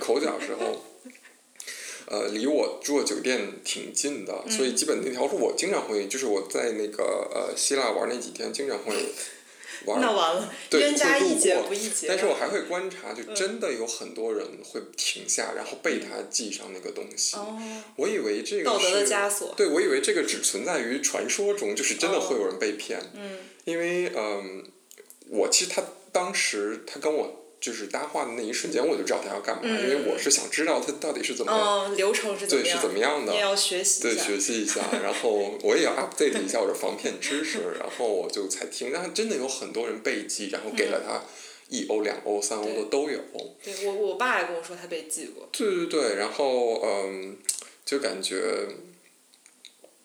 [0.00, 0.82] 口角的时候。
[2.08, 7.02] 呃，离我住的酒店挺近的，所以基本那条路我经常会，就是我在那个
[7.34, 8.94] 呃希腊玩那几天，经常会
[9.84, 10.00] 玩。
[10.00, 12.08] 那完了，对，冤家会路宜解过不宜结。
[12.08, 17.36] 但是我还会观察，就真的有很多人会停下，然后被他系上那个东西。
[17.36, 17.58] 哦，
[17.96, 19.54] 我以为这个道德的是枷锁。
[19.56, 23.00] 对，我以为这个只存在于传说中，就是真的会有人被骗。
[23.14, 24.64] 嗯因为嗯，
[25.28, 32.78] 我其实他当时他跟我就是搭话的那一瞬间，我就知道他要干嘛，嗯因为我是想知道他到底是怎么、嗯，流程是怎对是？
[32.78, 33.40] 怎么样的也。
[33.40, 41.24] 要学习对，学习一下，然后我也要 update 一下我的防骗知识，然后我就才听，然后真的有很多人被记，然后给了他
[41.68, 43.18] 一欧、两欧、三欧的都有。
[43.60, 45.48] 对我，我爸也跟我说他被记过。
[45.50, 47.36] 对对对，然后嗯，
[47.84, 48.40] 就感觉，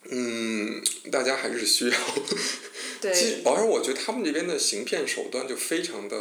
[0.09, 1.97] 嗯，大家还是需要，
[2.99, 6.17] 对其而我觉得他们这边的行骗手段就非常的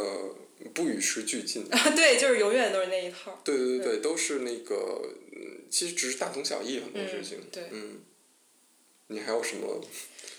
[0.73, 1.65] 不与时俱进。
[1.71, 3.41] 啊，对，就是永远都是那一套。
[3.43, 7.39] 对对对，都是那个，嗯，其实只是大同小异很多事情。
[7.51, 7.99] 对嗯，
[9.07, 9.81] 你还有什么？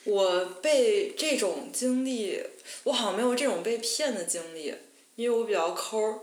[0.05, 2.41] 我被这种经历，
[2.85, 4.75] 我好像没有这种被骗的经历，
[5.17, 6.21] 因为我比较抠儿。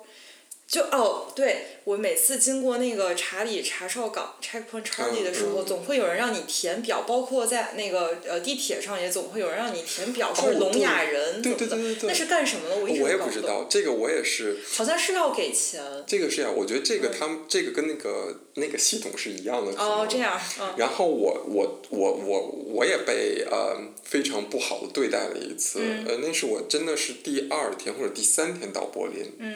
[0.69, 11.67] 就哦，对我每次经过那个查理查哨岗 checkpoint Charlie 的时候，嗯总会有人让你填表，包括在那个呃地铁上也总会有人让你填表，说是聋哑人怎对么的。
[11.67, 12.75] 对对对对那是干什么的？
[12.75, 13.19] 我我也。
[13.19, 15.83] 不知道，这个我也是，好像是要给钱。
[16.07, 19.71] 这个是呀、我觉得这个他们、这个跟那个那个系统是一样的。
[19.77, 20.73] 哦，这样，嗯。
[20.77, 29.55] 然后我我我我我也被呃非常不好的对待了一次，嗯呃，那是我真的是第二天或者第三天到柏林，嗯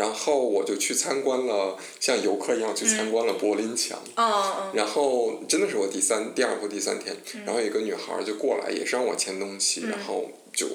[0.00, 3.98] 然后我就去参观了，像游客一样去参观了柏林墙，
[4.72, 7.44] 然后真的是我第三、第二或第三天，嗯。
[7.44, 10.66] 然后有一个女孩就过来，也是让我签东西，然后就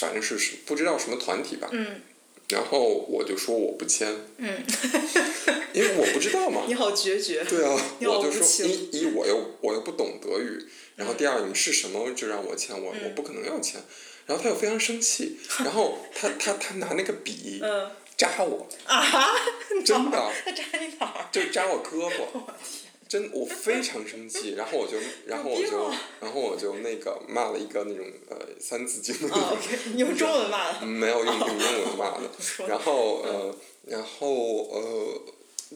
[0.00, 2.00] 反正是是不知道什么团体吧，嗯。
[2.48, 4.64] 然后我就说我不签，嗯，
[5.74, 7.44] 因为我不知道嘛， 你好决绝。
[7.44, 10.58] 对啊， 我就说一一我又我又不懂德语，
[10.96, 13.80] 然后第二你是什么就让我签，我我不可能要签，
[14.26, 19.04] 然后他又非常生气，然后他他他拿那个笔嗯扎我，啊，
[19.84, 20.32] 真的。
[20.44, 21.28] 他扎你哪儿？
[21.32, 22.26] 就扎我胳膊，
[23.08, 24.96] 真我非常生气， 然后我就
[25.26, 30.86] 然后我就然后我就那个骂了一个那种呃三字经的那啊种，，OK，你用中文骂的。
[30.86, 32.66] 没有用 用英文骂的，说。
[32.68, 33.54] 然后呃
[33.86, 35.20] 然后呃。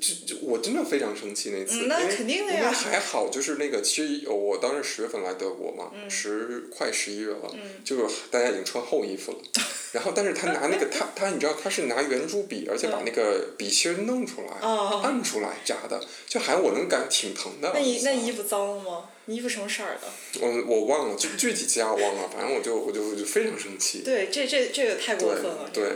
[0.01, 9.39] 就就我真的非常生气那次，嗯那因为肯定的呀因为还好，就是那个，其实我当时十月份来德国嘛，嗯十快十一月了，就是大家已经穿厚衣服了。
[9.91, 17.71] 然后，但是他拿那个他他你知道他是拿圆珠笔，而且把那个笔芯弄出来，哦按出来扎的，就还我能感挺疼的。
[17.75, 19.09] 那你那衣服脏了吗？
[19.25, 20.07] 你衣服什么色儿的？
[20.41, 24.03] 我我忘了，具具体家我忘了，反正我就我就我就非常生气。
[24.05, 25.71] 对，这这这个太过分了。
[25.73, 25.93] 对，对，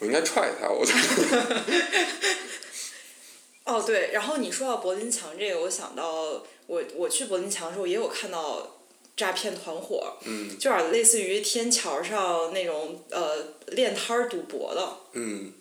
[0.00, 0.92] 我应该踹他，我就
[3.64, 8.76] 哦，对，然后你说到柏林墙这个，我想到我我去柏林墙的时候也有看到
[9.16, 14.96] 诈骗团伙，嗯就有点类似于天桥上那种呃练摊儿赌博的。
[15.12, 15.52] 嗯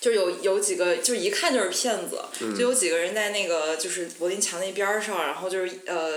[0.00, 6.12] 就有有几个，就一看就是骗子，嗯就有几个人在那个就是柏林墙那边儿上，然后就是呃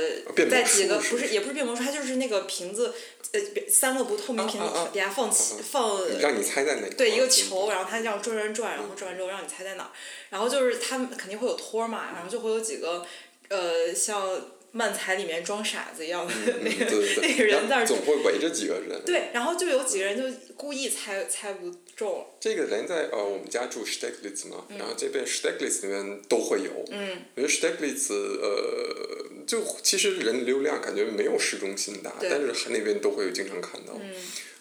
[0.49, 2.93] 在几个不是也不是变魔术，它就是那个瓶子，
[3.31, 6.87] 呃三个不透明瓶子底下放起放让你猜在哪？
[6.97, 9.91] 对一个球，然后它这样转转转，然后转完之后让你猜在哪儿，
[10.29, 13.05] 然后就是他们肯定会有托嘛，然后就会有几个
[13.49, 14.41] 呃像
[14.71, 16.85] 漫才里面装傻子一样的嗯，那个、
[17.21, 19.01] 那个人在总会围着几个人。
[19.05, 26.71] 对，然后就有几个人就故意猜猜不中，这个人在呃我们家住 Steglitz 嘛，然后这边 Steglitz 里面都会有。
[26.91, 27.23] 嗯。
[27.35, 33.93] 因为 Steglitz 呃，就其实人流量感觉没有市中心大，但是那边都会有经常看到。
[33.99, 34.13] 嗯。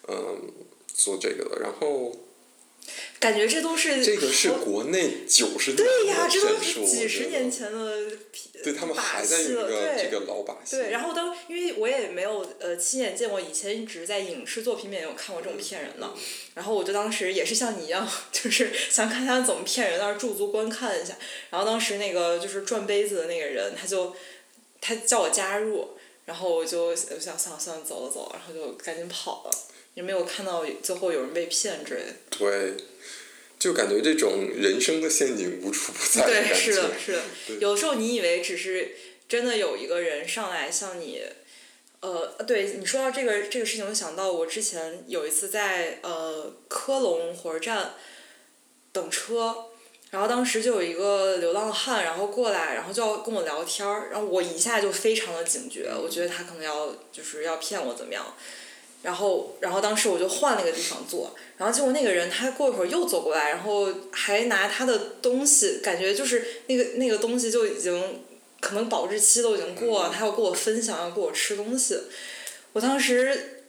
[0.09, 0.53] 嗯，
[0.88, 2.16] 做这个的，然后
[3.19, 8.03] 感觉这都是这个是国内九十年对呀，这都是是几十年前的
[8.63, 10.77] 对他们还在用这个这个老把戏。
[10.77, 16.13] 对，然后当因为我也没有呃亲眼见过，以前一直在影视作品里面有看过这种骗人的，
[16.55, 21.17] 然后我就当时也是像你一样， 就是想看他怎么骗人，但是驻足观看一下。
[21.51, 24.15] 然后当时那个就是转杯子的那个人，他就
[24.81, 25.91] 他叫我加入，
[26.27, 29.51] 然后我就想算了算了走了走，然后就赶紧跑了，
[29.97, 32.13] 也没有看到最后有人被骗之类的。
[32.31, 32.85] 对。
[33.59, 37.23] 就感觉这种人生的陷阱无处不在对，是的，是的。
[37.59, 38.95] 有时候你以为只是
[39.27, 41.23] 真的有一个人上来向你，
[42.01, 47.95] 呃，对你说到这个这个事情，我想到我之前有一次在呃科隆火车站
[48.93, 49.57] 等车，
[50.11, 58.37] 然后当时就有一个流浪汉，然后过来，然后就要跟我聊天儿，然后我一下就非常的警觉，我觉得他可能要就是要骗我怎么样。
[59.03, 68.25] 然后，然后当时我就换了个地方坐，然后结果那个人他过一会儿又走过来，然后还拿他的东西，感觉就是那个那个东西就已经
[68.61, 71.97] 可能保质期都已经过了，他要跟我分享，要跟我吃东西。
[72.73, 73.65] 我当时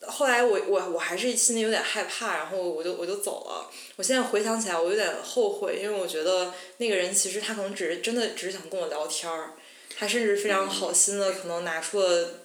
[0.00, 3.70] 后来我我我还是心里有点害怕，然后我就我就走了。
[3.94, 9.52] 我现在回想起来，我有点后悔，因为我觉得那个人其实他可能只是真的只是想跟我聊天儿，
[9.96, 12.40] 他甚至非常好心的可能拿出了。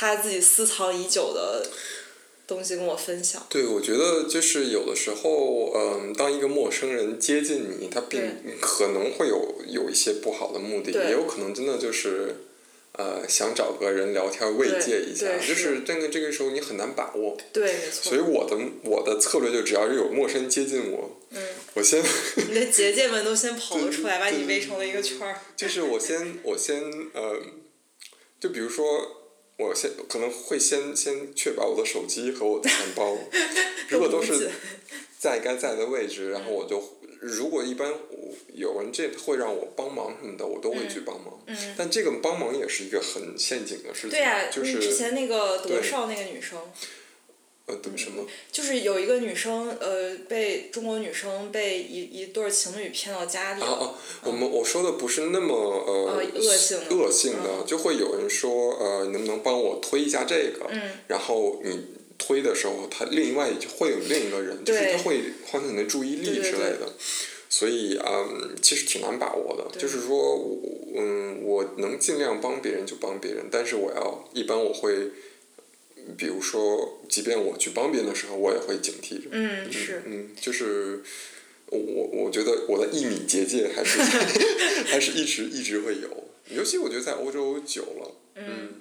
[0.00, 1.68] 他自己私藏已久的
[2.46, 3.46] 东西跟我分享。
[3.50, 8.22] 对，我觉得就是有的时候，嗯，当一个陌生人接近你，他并
[8.62, 12.34] 可能会有有一些不好的目的，也有可能真的就是，
[12.92, 17.36] 呃，想找个人聊天慰藉一下，就是这个这个时候你很难把握。
[17.52, 18.10] 对，没错。
[18.10, 21.42] 所以我的我的策略就只要是有陌生人接近我，嗯，
[21.74, 22.02] 我先。
[22.48, 25.38] 你的结界们都先 跑了出来，把你围成了一个圈儿。
[25.54, 26.82] 就是我先我先
[27.12, 27.38] 呃，
[28.40, 29.18] 就比如说。
[29.60, 33.16] 我先可能会先先确保我的手机和我的钱包，
[33.88, 34.50] 如果都是
[35.18, 36.82] 在该在的位置，然后我就
[37.20, 37.92] 如果一般
[38.54, 41.38] 有人这会让我帮忙什么的，我都会去帮忙。
[41.76, 44.18] 但这个帮忙也是一个很陷阱的事情，
[44.50, 46.58] 就是之前那个德少那个女生。
[47.96, 48.26] 什么？
[48.50, 53.62] 就是有一个女生，呃，被中国女生被一一对情侣骗到家里。
[53.62, 53.94] 啊啊！
[54.24, 60.66] 我们我说的不是那么呃恶性的，恶性的就会有人说呃，能不能帮我推一下这个？
[60.70, 60.80] 嗯。
[61.06, 61.86] 然后你
[62.18, 66.92] 推的时候，他另外会有另一个人，就是他会唤起你的注意力之类的。
[67.48, 69.78] 所以嗯，其实挺难把握的。
[69.78, 70.58] 就是说，我
[70.96, 74.90] 嗯，我能尽量帮别人就帮别人，但是我要一般我会。
[76.16, 79.28] 比如说，即便我去帮别人的时候，我也会警惕着。
[79.32, 80.02] 嗯，是。
[80.06, 81.02] 嗯，就是
[81.66, 84.00] 我，我觉得我的一米结界还是
[84.86, 88.16] 还是一直一直会有，尤其我觉得在欧洲久了。
[88.36, 88.74] 嗯。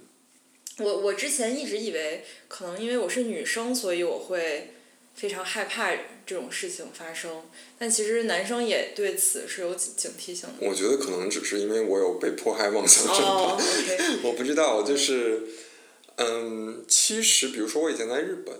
[0.79, 4.71] 我我之前一直以为，可能因为我是女生，所以我会
[5.13, 5.93] 非常害怕
[6.25, 7.43] 这种事情发生。
[7.77, 10.55] 但其实男生也对此是有警警惕性的。
[10.61, 13.57] 我觉得可能只是因为我有被迫害妄想症吧。
[14.23, 15.43] 我不知道，就是。
[16.19, 18.53] 嗯，其实比如说我以前在日本，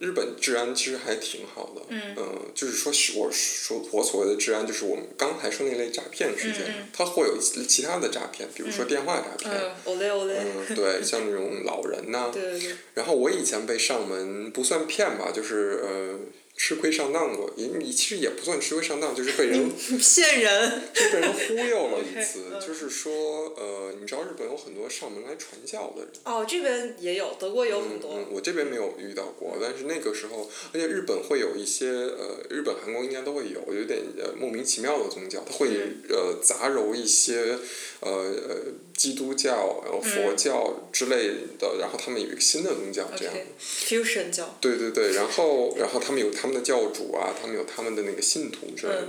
[0.00, 1.82] 日本治安其实还挺好的。
[1.88, 2.14] 嗯。
[2.54, 9.52] 就是说，我说我所谓的治安，就是我们刚才说那类诈骗事件，它会有其他的诈骗，比如说电话诈骗。
[9.54, 10.34] 嗯，欧雷欧雷。
[10.38, 12.30] 嗯，对，像那种老人呐。
[12.34, 12.76] 对对对。
[12.94, 16.18] 然后我以前被上门不算骗吧，就是呃。
[16.56, 22.44] 吃亏上当过，也你其实也不算吃亏上当，就是被人 骗人，就被人忽悠了一次。
[22.66, 23.12] 就是说，
[23.56, 26.10] 呃，你知道日本有很多上门来传教的人。
[26.24, 28.14] 哦，这边也有，德国有很多。
[28.14, 35.68] 嗯，我这边没有遇到过，但是那个时候，而且日本会有一些呃，日本、韩国应该都会有，有点呃莫名其妙的宗教，它会
[36.08, 37.58] 呃杂糅一些
[38.00, 38.56] 呃呃
[38.96, 41.28] 基督教、然后佛教之类
[41.58, 43.34] 的，然后他们有一个新的宗教这样。
[43.60, 44.56] fusion 教。
[44.58, 46.46] 对对对，然后然后他们有他。
[46.46, 49.08] 他们的教主啊，他们有他们的那个信徒之类的。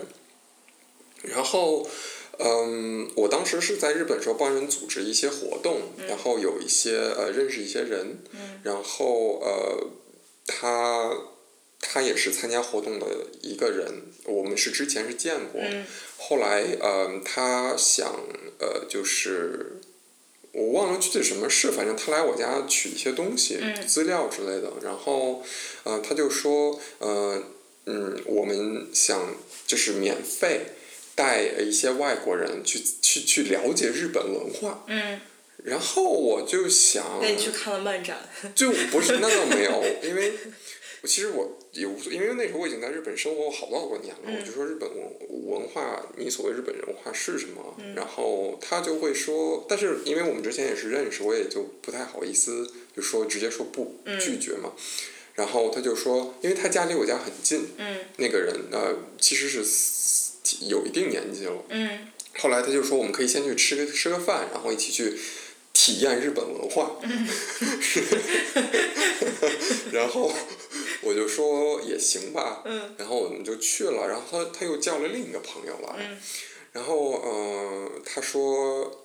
[1.21, 1.87] 然后，
[2.39, 8.17] 嗯，我当时是在日本时候帮人组织一些活动，然后有一些呃认识一些人，
[8.63, 9.87] 然后呃，
[10.47, 11.15] 他
[11.79, 13.05] 他也是参加活动的
[13.41, 15.61] 一个人，我们是之前是见过，
[16.17, 18.07] 后来呃他想
[18.59, 19.79] 呃就是。
[20.53, 25.43] 我忘了具体什么事，反正他来我家取一些东西、资料之类的，然后，
[25.83, 27.43] 呃，他就说，呃，
[27.85, 29.35] 嗯，我们想
[29.67, 30.61] 就是免费
[31.13, 34.83] 带一些外国人去去去了解日本文化。
[34.87, 35.21] 嗯。
[35.63, 37.19] 然后我就想。
[37.21, 38.27] 带你去看了漫展。
[38.55, 40.33] 就不是那倒没有，因为。
[41.07, 47.75] 其实我也无所，因为那时候我已经在日本生活好多好多年了，我就说日本文文化，你所谓日本文化是什么？
[47.95, 54.73] 然后他就会说，但是因为我们之前也是认识，我也就不太好意思就说直接说不拒绝嘛。
[55.35, 59.63] 然后他就说，因为他家离我家很近，嗯那个人呃其实是
[60.67, 61.63] 有一定年纪了。
[61.69, 62.07] 嗯
[62.39, 65.17] 后来他就说，我们可以先去吃个吃个饭，然后一起去
[65.73, 66.99] 体验日本文化。
[69.91, 70.31] 然后
[71.07, 76.17] 我就说也行吧，嗯然后我们就去了，然后他他又叫了另一个朋友来，嗯
[76.73, 79.03] 然后呃他说。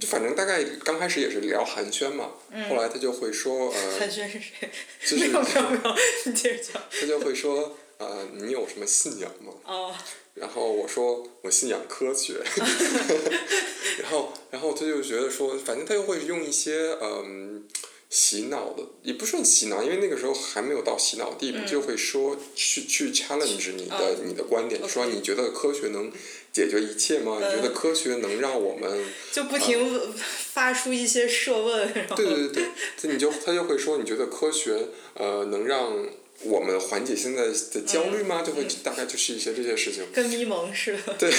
[0.00, 2.30] 就反正大概刚开始也是聊寒暄嘛，
[2.70, 4.70] 后来他就会说呃，嗯寒暄是谁？
[5.04, 6.82] 就是 没有没有没有，你接着讲。
[6.90, 9.52] 他就会说呃，你有什么信仰吗？
[9.66, 9.94] 哦，
[10.32, 12.40] 然后我说我信仰科学，
[14.00, 17.68] 然后然后他就觉得说，反正他又会用一些嗯
[18.14, 26.12] 洗脑的，也不算洗脑，因为那个时候还没有到洗脑地步，就会说去去 challenge 你的、哦你的观点，说你觉得科学能
[26.52, 27.38] 解决一切吗？
[27.40, 29.02] 你觉得科学能让我们？
[29.32, 30.12] 就不停
[30.52, 32.64] 发出一些设问，对对对
[33.00, 36.06] 对，你就他就会说，你觉得科学呃能让
[36.44, 38.42] 我们缓解现在的焦虑吗？
[38.42, 40.04] 就会大概就是一些这些事情。
[40.12, 41.14] 跟迷蒙似的。
[41.18, 41.30] 对，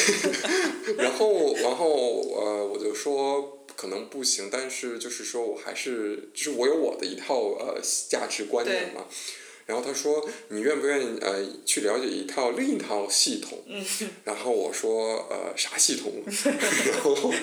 [0.97, 9.05] 然后然后呃，我就说可能不行，但是就是说我还是就是我有我的一套呃价值观念嘛。
[9.65, 13.63] 然后他说：“你愿不愿意呃去了解一套另一套系统？”
[14.25, 16.11] 然后我说：“呃，啥系统？”
[16.91, 17.33] 然后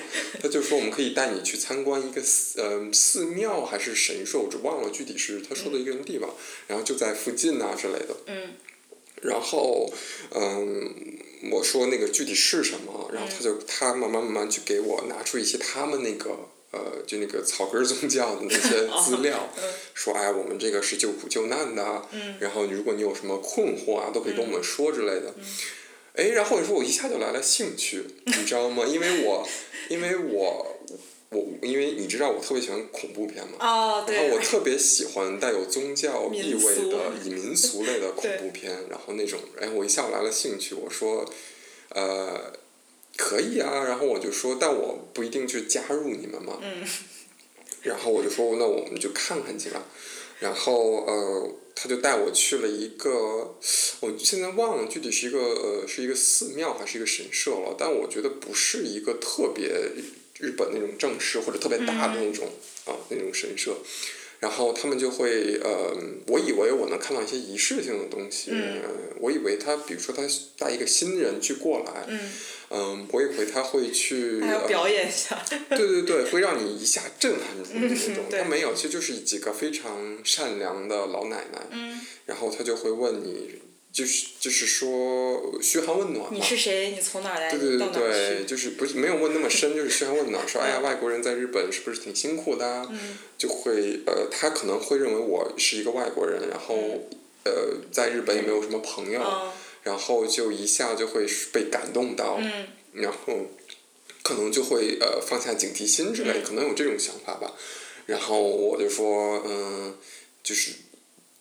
[0.41, 6.29] 他就说：“我们可以带你去参观一个寺呃寺庙还是神社，我只忘了具体是他说的一个什么地方。
[6.67, 8.15] 然后就在附近啊之类的。
[8.27, 8.49] 嗯
[9.23, 9.91] 然后，
[10.31, 10.95] 嗯，
[11.51, 19.49] 我说那个具体是什么，然后他就他慢慢慢慢去给我拿出一些他们那个呃，就那个草根儿宗教的那些资料，
[19.93, 22.07] 说哎，我们这个是救苦救难的啊，
[22.39, 25.33] 然后如果你有什么困惑啊，都可以跟我们说之类的。
[26.13, 28.85] 哎，然后你说我一下就来了兴趣，你知道吗？
[28.85, 29.47] 因为我，
[29.89, 30.77] 因为我，
[31.29, 41.25] 我，因为你知道我特别喜欢恐怖片嘛，哦，然后我，特别喜欢带有宗教意味的 以民俗类的恐怖片，然后那种，哎，我一下午来了兴趣，我说，
[41.89, 42.51] 呃，
[43.23, 46.83] 可以啊，然后我就说，但我不一定去加入你们嘛，嗯。
[47.83, 49.83] 然后我就说，那我们就看看去吧，
[50.39, 53.55] 然后呃，他就带我去了一个，
[54.01, 59.69] 我现在忘了具体是一个呃是一个寺庙还是一个神社了，但我觉得不是一个特别
[60.39, 62.47] 日本那种正式或者特别大的那种、
[62.85, 63.75] 啊那种神社。
[64.39, 65.95] 然后他们就会，呃，
[66.25, 68.81] 我以为我能看到一些仪式性的东西，嗯。
[68.83, 68.89] 呃
[69.21, 70.23] 我以为他，比如说他
[70.57, 72.19] 带一个新人去过来，嗯，
[72.73, 75.43] 嗯，我以为他会去， 表演一下。
[75.69, 78.23] 对对对，会让你一下震撼住的那种。
[78.29, 83.59] 对他没有，其实就是几个非常善良的老奶奶，嗯，然后他就会问你，
[83.91, 86.29] 就是就是说嘘寒问暖嘛。
[86.31, 86.91] 你是谁？
[86.91, 87.51] 你从哪来？
[87.51, 88.45] 对对对？
[88.45, 92.87] 就是不是没有问那么深，就是嘘寒问暖，说 哎呀，嗯外国人在日本是不是挺辛苦的啊？
[92.89, 96.75] 嗯就会呃，他可能会认为我是一个外国人，然后
[97.43, 97.51] 呃，
[97.91, 99.51] 在日本也没有什么朋友，嗯
[99.83, 103.47] 然后就一下就会被感动到，嗯然后
[104.21, 107.53] 可能就会呃放下警惕心之类，嗯可能有这种想法吧。
[108.05, 109.95] 然后我就说，嗯，
[110.43, 110.71] 就是。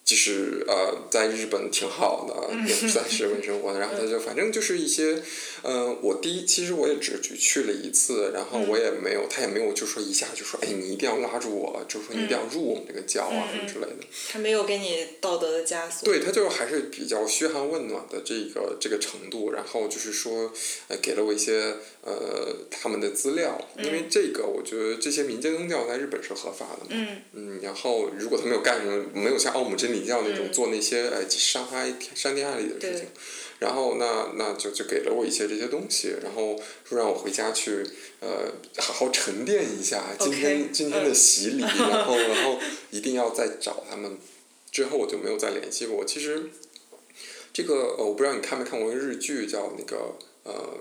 [0.05, 3.79] 就是呃，在日本挺好的，也是在日本生活的。
[3.79, 5.23] 然后他就反正就是一些，
[5.63, 14.05] 呃，我第一其实我也只只去了一次，然后我也没有，他也没有就说一下就说，哎，你一定要拉住我，就说你一定要入我们这个教啊什么之类的。
[14.31, 16.05] 他没有给你道德的枷锁。
[16.05, 20.53] 对他就是还是比较嘘寒问暖的这个这个程度，然后就是说，
[20.89, 27.19] 呃，给了我一些呃他们的资料，因为这个我觉得这些民间宗教在日本是合法的嘛，嗯。
[27.33, 33.07] 嗯，然后如果他没有干什么，没有像奥姆真理教那种嗯做那些呃伤害天伤天害理的事情，
[33.59, 37.85] 然后那那就就给了我一些这些东西，然后说让我回家去
[38.21, 42.59] 呃好好沉淀一下今天今天的嗯洗礼， 然后然后
[42.91, 44.19] 一定要再找他们。
[44.73, 46.05] 之后我就没有再联系过。
[46.05, 46.49] 其实，
[47.53, 50.79] 这个呃，我不知道你看没看过一个日剧，叫那个呃，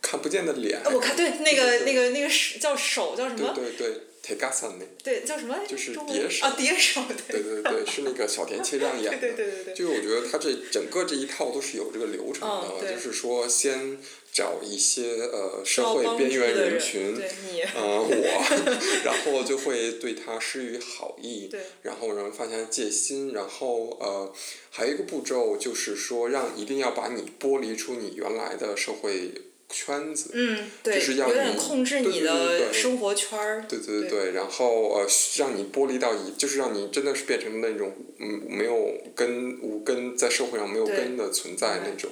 [0.00, 0.80] 看不见的脸。
[0.82, 3.52] 呃我看对那个那个那个手叫手叫什么？
[3.54, 4.84] 对对对 t e g a s a n 那。
[5.02, 5.58] 对，叫什么？
[5.68, 9.18] 就是中文叠手啊，叠手，对对对，是那个小田切让演的。
[9.20, 13.98] 对对对对对就是我觉得他这整个这一套都是有这个流程的，嗯就是说先
[14.32, 18.44] 找一些呃社会边缘人群，对你呃我，
[19.04, 21.50] 然后就会对他施予好意，
[21.82, 24.32] 然后让人放下戒心，然后呃
[24.70, 29.32] 还有一个步骤就是说让一定要把你剥离出你原来的社会
[29.72, 33.64] 圈子，嗯，对，就是要有点你控制你的生活圈儿。
[33.68, 35.06] 对对对对，然后呃，
[35.38, 42.10] 让你剥离到一，就是让你真的是变成那种嗯没有根无根在社会上没有根的存在那种，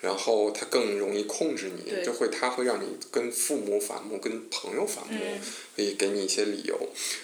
[0.00, 5.40] 然后他更容易控制你，就会他会让你跟父母反目，跟朋友反目，嗯
[5.76, 6.78] 可以给你一些理由。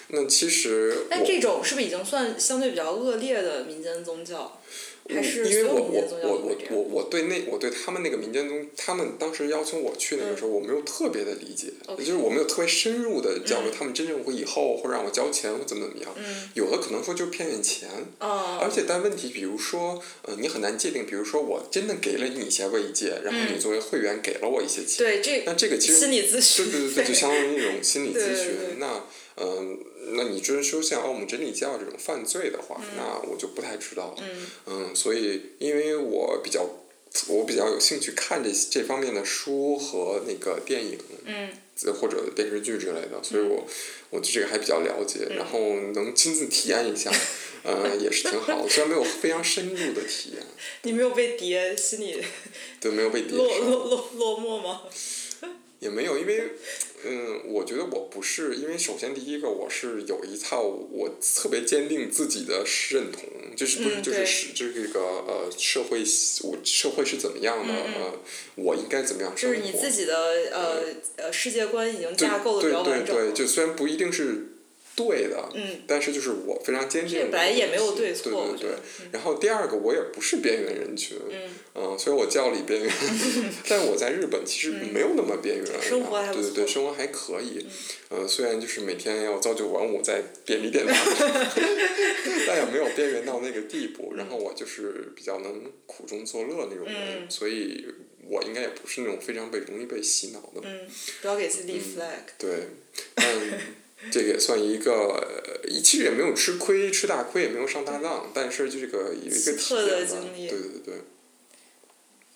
[0.09, 4.61] 那其实但我这种是不是已经算相对比较恶劣的民间宗教？
[5.09, 6.55] 还是因为我我我我？
[6.69, 17.89] 我我对那我对他们那个民间宗，他们当时邀请我去那个时候，我没有特别的理解，就是我没有特别深入的交流嗯他们真正会以后会让我交钱或怎么怎么样，嗯有的可能说就骗骗钱，
[18.19, 28.75] 啊，而且但问题比如说，呃，你很难界定，比如说我真的给了你一些慰藉，然后你嗯作为会员给了我一些钱，对这那这个其实心理咨对询，对对对，就相当于一种心理咨询对。
[28.77, 29.03] 那
[29.41, 29.79] 嗯、
[30.13, 34.23] 那你就是说像奥姆真理教这种犯罪的话，那我就不太知道了。
[34.23, 36.67] 嗯嗯，所以因为我比较
[37.27, 41.49] 我比较有兴趣看这这方面的书和那个电影，嗯
[41.85, 43.65] 呃或者电视剧之类的，所以我
[44.09, 45.59] 我对这个还比较了解，嗯然后
[45.93, 47.09] 能亲自体验一下，
[47.63, 48.69] 呃，也是挺好的。
[48.69, 50.43] 虽然没有非常深入的体验，
[50.83, 52.21] 你没有被叠心里
[52.81, 53.47] 对，没有被跌落。
[53.59, 54.81] 落落落寞吗？
[55.79, 56.43] 也没有，因为，
[57.05, 63.23] 嗯，我觉得我不是，因为首先第一个我是有一套我特别坚定自己的认同，
[63.55, 66.03] 就是不是就是是这个呃社会
[66.43, 68.19] 我社会是怎么样的，嗯嗯呃，
[68.55, 69.55] 我应该怎么样生活？
[69.55, 70.15] 就是你自己的
[70.51, 70.83] 呃
[71.15, 73.25] 呃世界观已经对架构的比对对较完整了。
[73.27, 74.58] 对，就虽然不一定是
[74.99, 77.25] 对的，嗯，但是就是我非常坚定的。
[77.25, 79.07] 这本来也没有对对错，对对对。。
[79.13, 82.91] 然后第二个，我也不是边缘人群，嗯嗯，虽然我叫里边缘，
[83.69, 87.65] 但我在日本其实没有那么边缘啊，生活还不对对对，生活还可以，
[88.09, 90.93] 呃，虽然就是每天要朝九晚五在便利店打
[92.45, 94.13] 但也没有边缘到那个地步。
[94.17, 97.85] 然后我就是比较能苦中作乐那种人，嗯所以
[98.27, 100.61] 我应该也不是那种非常被容易被洗脑的。
[100.63, 100.81] 嗯，
[101.21, 102.33] 不要给自己立 flag。
[102.37, 102.49] 对，
[103.15, 103.25] 但
[104.11, 110.95] 这个也算一个，呃其实也没有吃亏，吃大亏也没有上大当，但是这个有一个奇体特的经历对对对。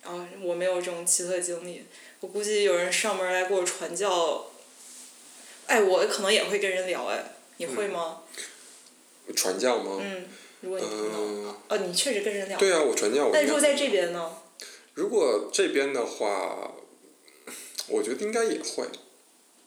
[0.03, 1.85] 啊，我没有这种奇特经历，
[2.19, 4.47] 我估计有人上门来给我传教，
[5.67, 7.23] 哎，我可能也会跟人聊，哎，
[7.57, 8.19] 你会吗？
[9.33, 10.01] 传教吗？
[10.01, 10.25] 嗯，
[10.59, 12.59] 如果你碰到，嗯，哦，你确实跟人聊。
[12.59, 13.29] 对啊，我传教。
[13.31, 14.35] 那如果在这边呢？
[14.95, 16.73] 如果这边的话，
[17.87, 18.85] 我觉得应该也会。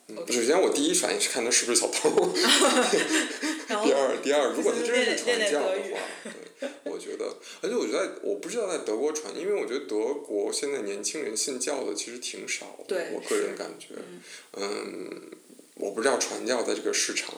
[0.09, 0.17] 嗯。
[0.27, 2.09] 首先，我第一反应是看他是不是小偷。
[3.83, 5.99] 第二，第二，如果他真练是传教的话，
[6.59, 13.89] 对，我觉得，而且我觉得，我不知道在德国传，因为我觉得德国现在年轻人信教的其实挺少的，我个人感觉，
[14.53, 15.21] 嗯，
[15.75, 17.33] 我不知道传教在这个市场，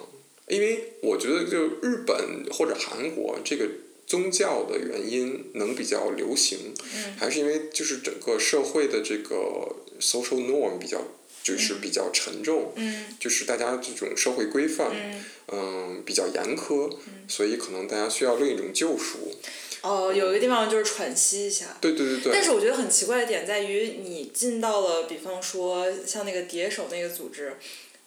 [0.47, 3.67] 因为我觉得就日本或者韩国这个
[4.05, 7.15] 宗教的原因能比较流行，嗯。
[7.17, 11.01] 还是因为就是整个社会的这个 social norm 比较
[11.43, 16.95] 就是比较沉重，嗯就是大家这种社会规范，嗯，嗯，比较严苛，
[17.27, 19.35] 所以可能大家需要另一种救赎。
[19.81, 21.77] 哦，有一个地方就是喘息一下。
[21.79, 22.33] 对对对对。
[22.33, 27.55] 但是我觉得很奇怪的点在于，你进到了，比方说像那个叠手那个组织，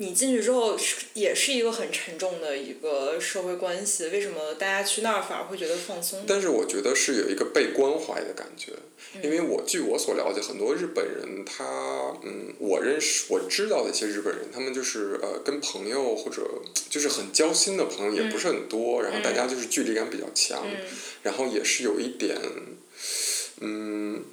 [0.02, 4.08] 你进去之后是也是一个很沉重的一个社会关系。
[4.08, 6.24] 为什么大家去那儿反而会觉得放松？
[6.26, 8.72] 但是我觉得是有一个被关怀的感觉，
[9.22, 11.64] 因为我据我所了解，很多日本人他
[12.24, 16.42] 嗯，我认识我知道的一些日本人，他们就是呃跟朋友或者
[16.90, 20.78] 就是很交心的朋友也不是很多，然后大家就是距离感比较强，嗯
[21.22, 22.36] 然后也是有一点
[23.60, 24.24] 嗯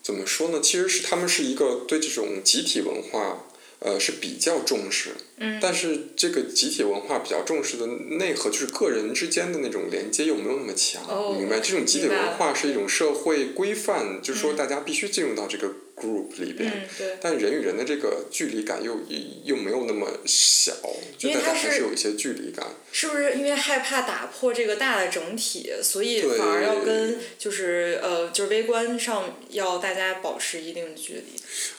[0.00, 0.60] 怎么说呢？
[0.62, 3.46] 其实是他们是一个对这种集体文化。
[3.80, 11.02] 呃，是比较重视，嗯但是这个集体文化比较重视的内核，就是个人之间的那种连接又没有那么强。
[11.06, 11.60] 哦你明白？
[11.60, 18.98] 这种集体文化是一种社会规范，就是说嗯大家必须进入到这个 group 里边，嗯，但人与人的这个距离感又
[19.44, 20.72] 又没有那么小，
[21.16, 22.66] 就大家还是有一些距离感。
[22.90, 31.22] 是不是因为害怕打破这个大的整体，所以反而要跟就是呃就是微观上要大家保持一定的距离？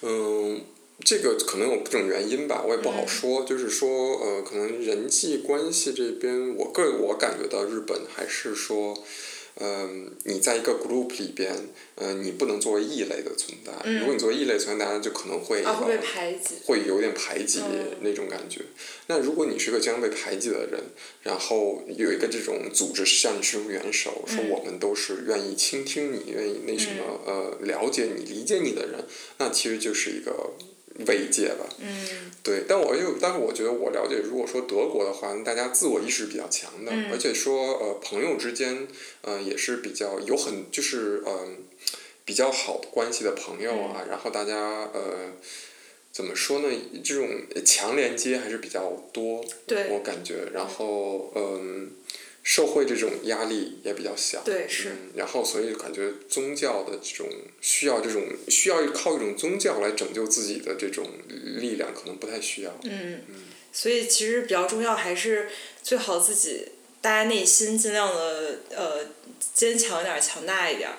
[0.04, 0.62] 嗯，
[1.04, 3.43] 这个可能有各种原因吧，我也不好嗯说。
[3.43, 9.04] 就是说，呃，可能人际关系这边，我个我感觉到日本还是说。
[9.62, 11.54] 嗯，你在一个 group 里边，
[11.95, 13.74] 嗯、你不能作为异类的存在。
[13.84, 16.56] 嗯如果你作为异类存在，大家就可能会、啊，会被呃排挤。
[16.64, 18.62] 会有点排挤嗯那种感觉。
[19.08, 20.82] 那如果你是个经常被排挤的人，
[21.24, 29.04] 然后有一个这种组织向你伸出援手，说嗯我们都是愿意倾听你、愿意那什么、呃了解你、理解你的人，
[29.39, 30.54] 那其实就是一个
[31.08, 31.66] 慰藉吧。
[31.80, 32.32] 嗯。
[32.41, 37.12] 对，但我又，但是我觉得我了解，如果说德国的话，大家自我意识比较强的，嗯。
[37.12, 38.88] 而且说呃朋友之间，
[39.22, 41.47] 呃也是比较有很就是嗯、呃、
[42.26, 45.34] 比较好的关系的朋友啊，然后大家呃
[46.12, 46.68] 怎么说呢，
[47.04, 47.28] 这种
[47.66, 49.89] 强连接还是比较多，对。
[49.89, 51.91] 我感觉，然后嗯。
[52.44, 54.42] 社会这种压力也比较小。
[54.44, 54.90] 对，是。
[54.90, 57.30] 嗯，然后所以感觉宗教的这种
[57.62, 62.72] 需要这种需要靠一种宗教来拯救自己的这种力量，可能不太需要。
[62.84, 63.22] 嗯。
[63.72, 65.48] 所以其实比较重要，还是
[65.84, 66.66] 最好自己
[67.02, 69.06] 大家内心尽量的呃
[69.54, 70.90] 坚强一点，强大一点。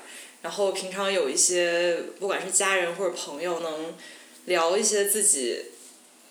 [0.43, 3.95] 然后平常有一些，不管是家人或者朋友，能
[4.47, 5.59] 聊一些自己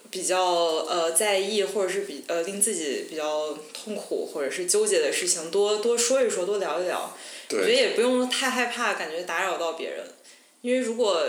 [0.10, 7.16] 比较呃在意，或者是比呃令自己比较痛苦或者是纠结的事情，多多说一说，多聊一聊。
[7.52, 10.06] 我觉得也不用太害怕，感觉打扰到别人，
[10.62, 11.24] 因为如果。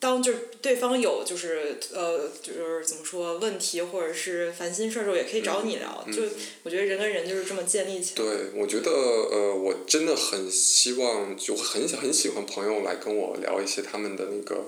[0.00, 6.06] 当就是对方有就是呃就是怎么说问题或者是烦心事儿的时候，也可以找你聊。
[6.06, 6.22] 就
[6.62, 8.24] 我觉得人跟人就是这么建立起来。
[8.24, 14.66] 对，我觉得呃，我真的很希望，就很很喜欢朋友来跟我聊一些他们的那个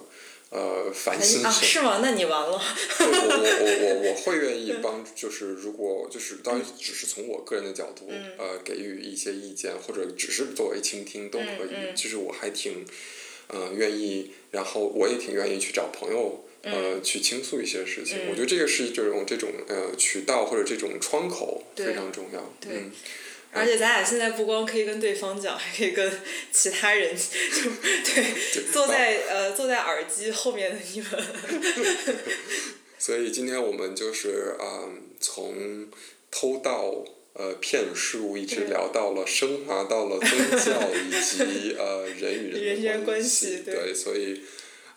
[0.50, 1.46] 呃烦心事。
[1.46, 2.00] 啊，是吗？
[2.02, 2.52] 那你完了。
[2.52, 11.96] 我我我 我会愿意帮，就是如果就是当然只是从我个人的角度呃给予一些意见，或者只是作为倾听都可以。
[11.96, 12.84] 其实我还挺。
[13.52, 18.28] 嗯，愿意，然后我也挺愿意去找朋友，呃，去倾诉一些事情。
[18.30, 22.54] 我觉得这个是这种这种呃渠道或者这种窗口非常重要。
[22.60, 22.84] 对，
[23.52, 26.10] 而且咱俩现在不光可以跟对方讲，还可以跟
[26.52, 27.70] 其他人，就
[28.14, 28.24] 对，
[28.72, 31.08] 坐在呃坐在耳机后面的你们。
[32.98, 35.88] 所以今天我们就是嗯，从
[36.30, 37.04] 偷盗。
[37.32, 40.28] 呃，骗术一直聊到了，升华到了宗
[40.58, 44.42] 教以及呃人与人的关系，对，所以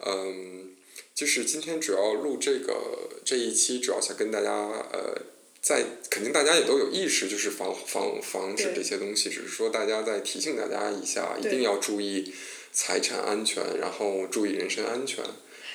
[0.03, 0.71] 嗯，
[1.13, 2.75] 就是今天主要录这个
[3.23, 5.21] 这一期，主要想跟大家呃，
[5.63, 12.33] 在肯定大家也都有意识，就是防防防止这些东西，只是说大家再提醒大家一下，一定要注意
[12.73, 15.23] 财产安全，然后注意人身安全。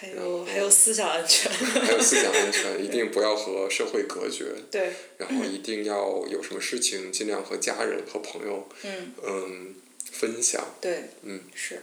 [0.01, 1.51] 还有还有思想安全，
[1.83, 4.45] 还有思想安全， 一定不要和社会隔绝。
[4.71, 4.93] 对。
[5.17, 9.75] 然后一定要有什么事情，尽量和家人和朋友，嗯，
[10.13, 10.75] 分享。
[10.81, 11.05] 对。
[11.23, 11.41] 嗯。
[11.55, 11.81] 是。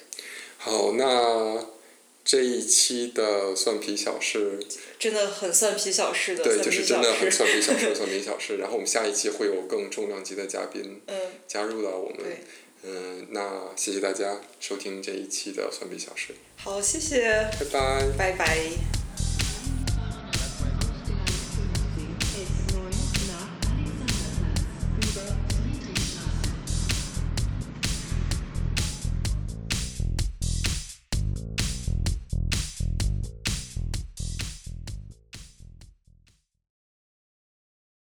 [0.58, 1.66] 好，那
[2.26, 4.59] 这一期的蒜皮小事。
[4.99, 8.57] 真的很蒜皮小事的对，就是真的很蒜皮小事，蒜皮小事。
[8.59, 11.01] 然后我们下一期会有更重量级的嘉宾
[11.47, 12.17] 加入到我们。
[12.88, 16.34] 嗯，那谢谢大家收听这一期的蒜皮小事。
[16.57, 17.30] 好，谢谢。
[17.59, 18.07] 拜拜。
[18.17, 19.05] 拜拜。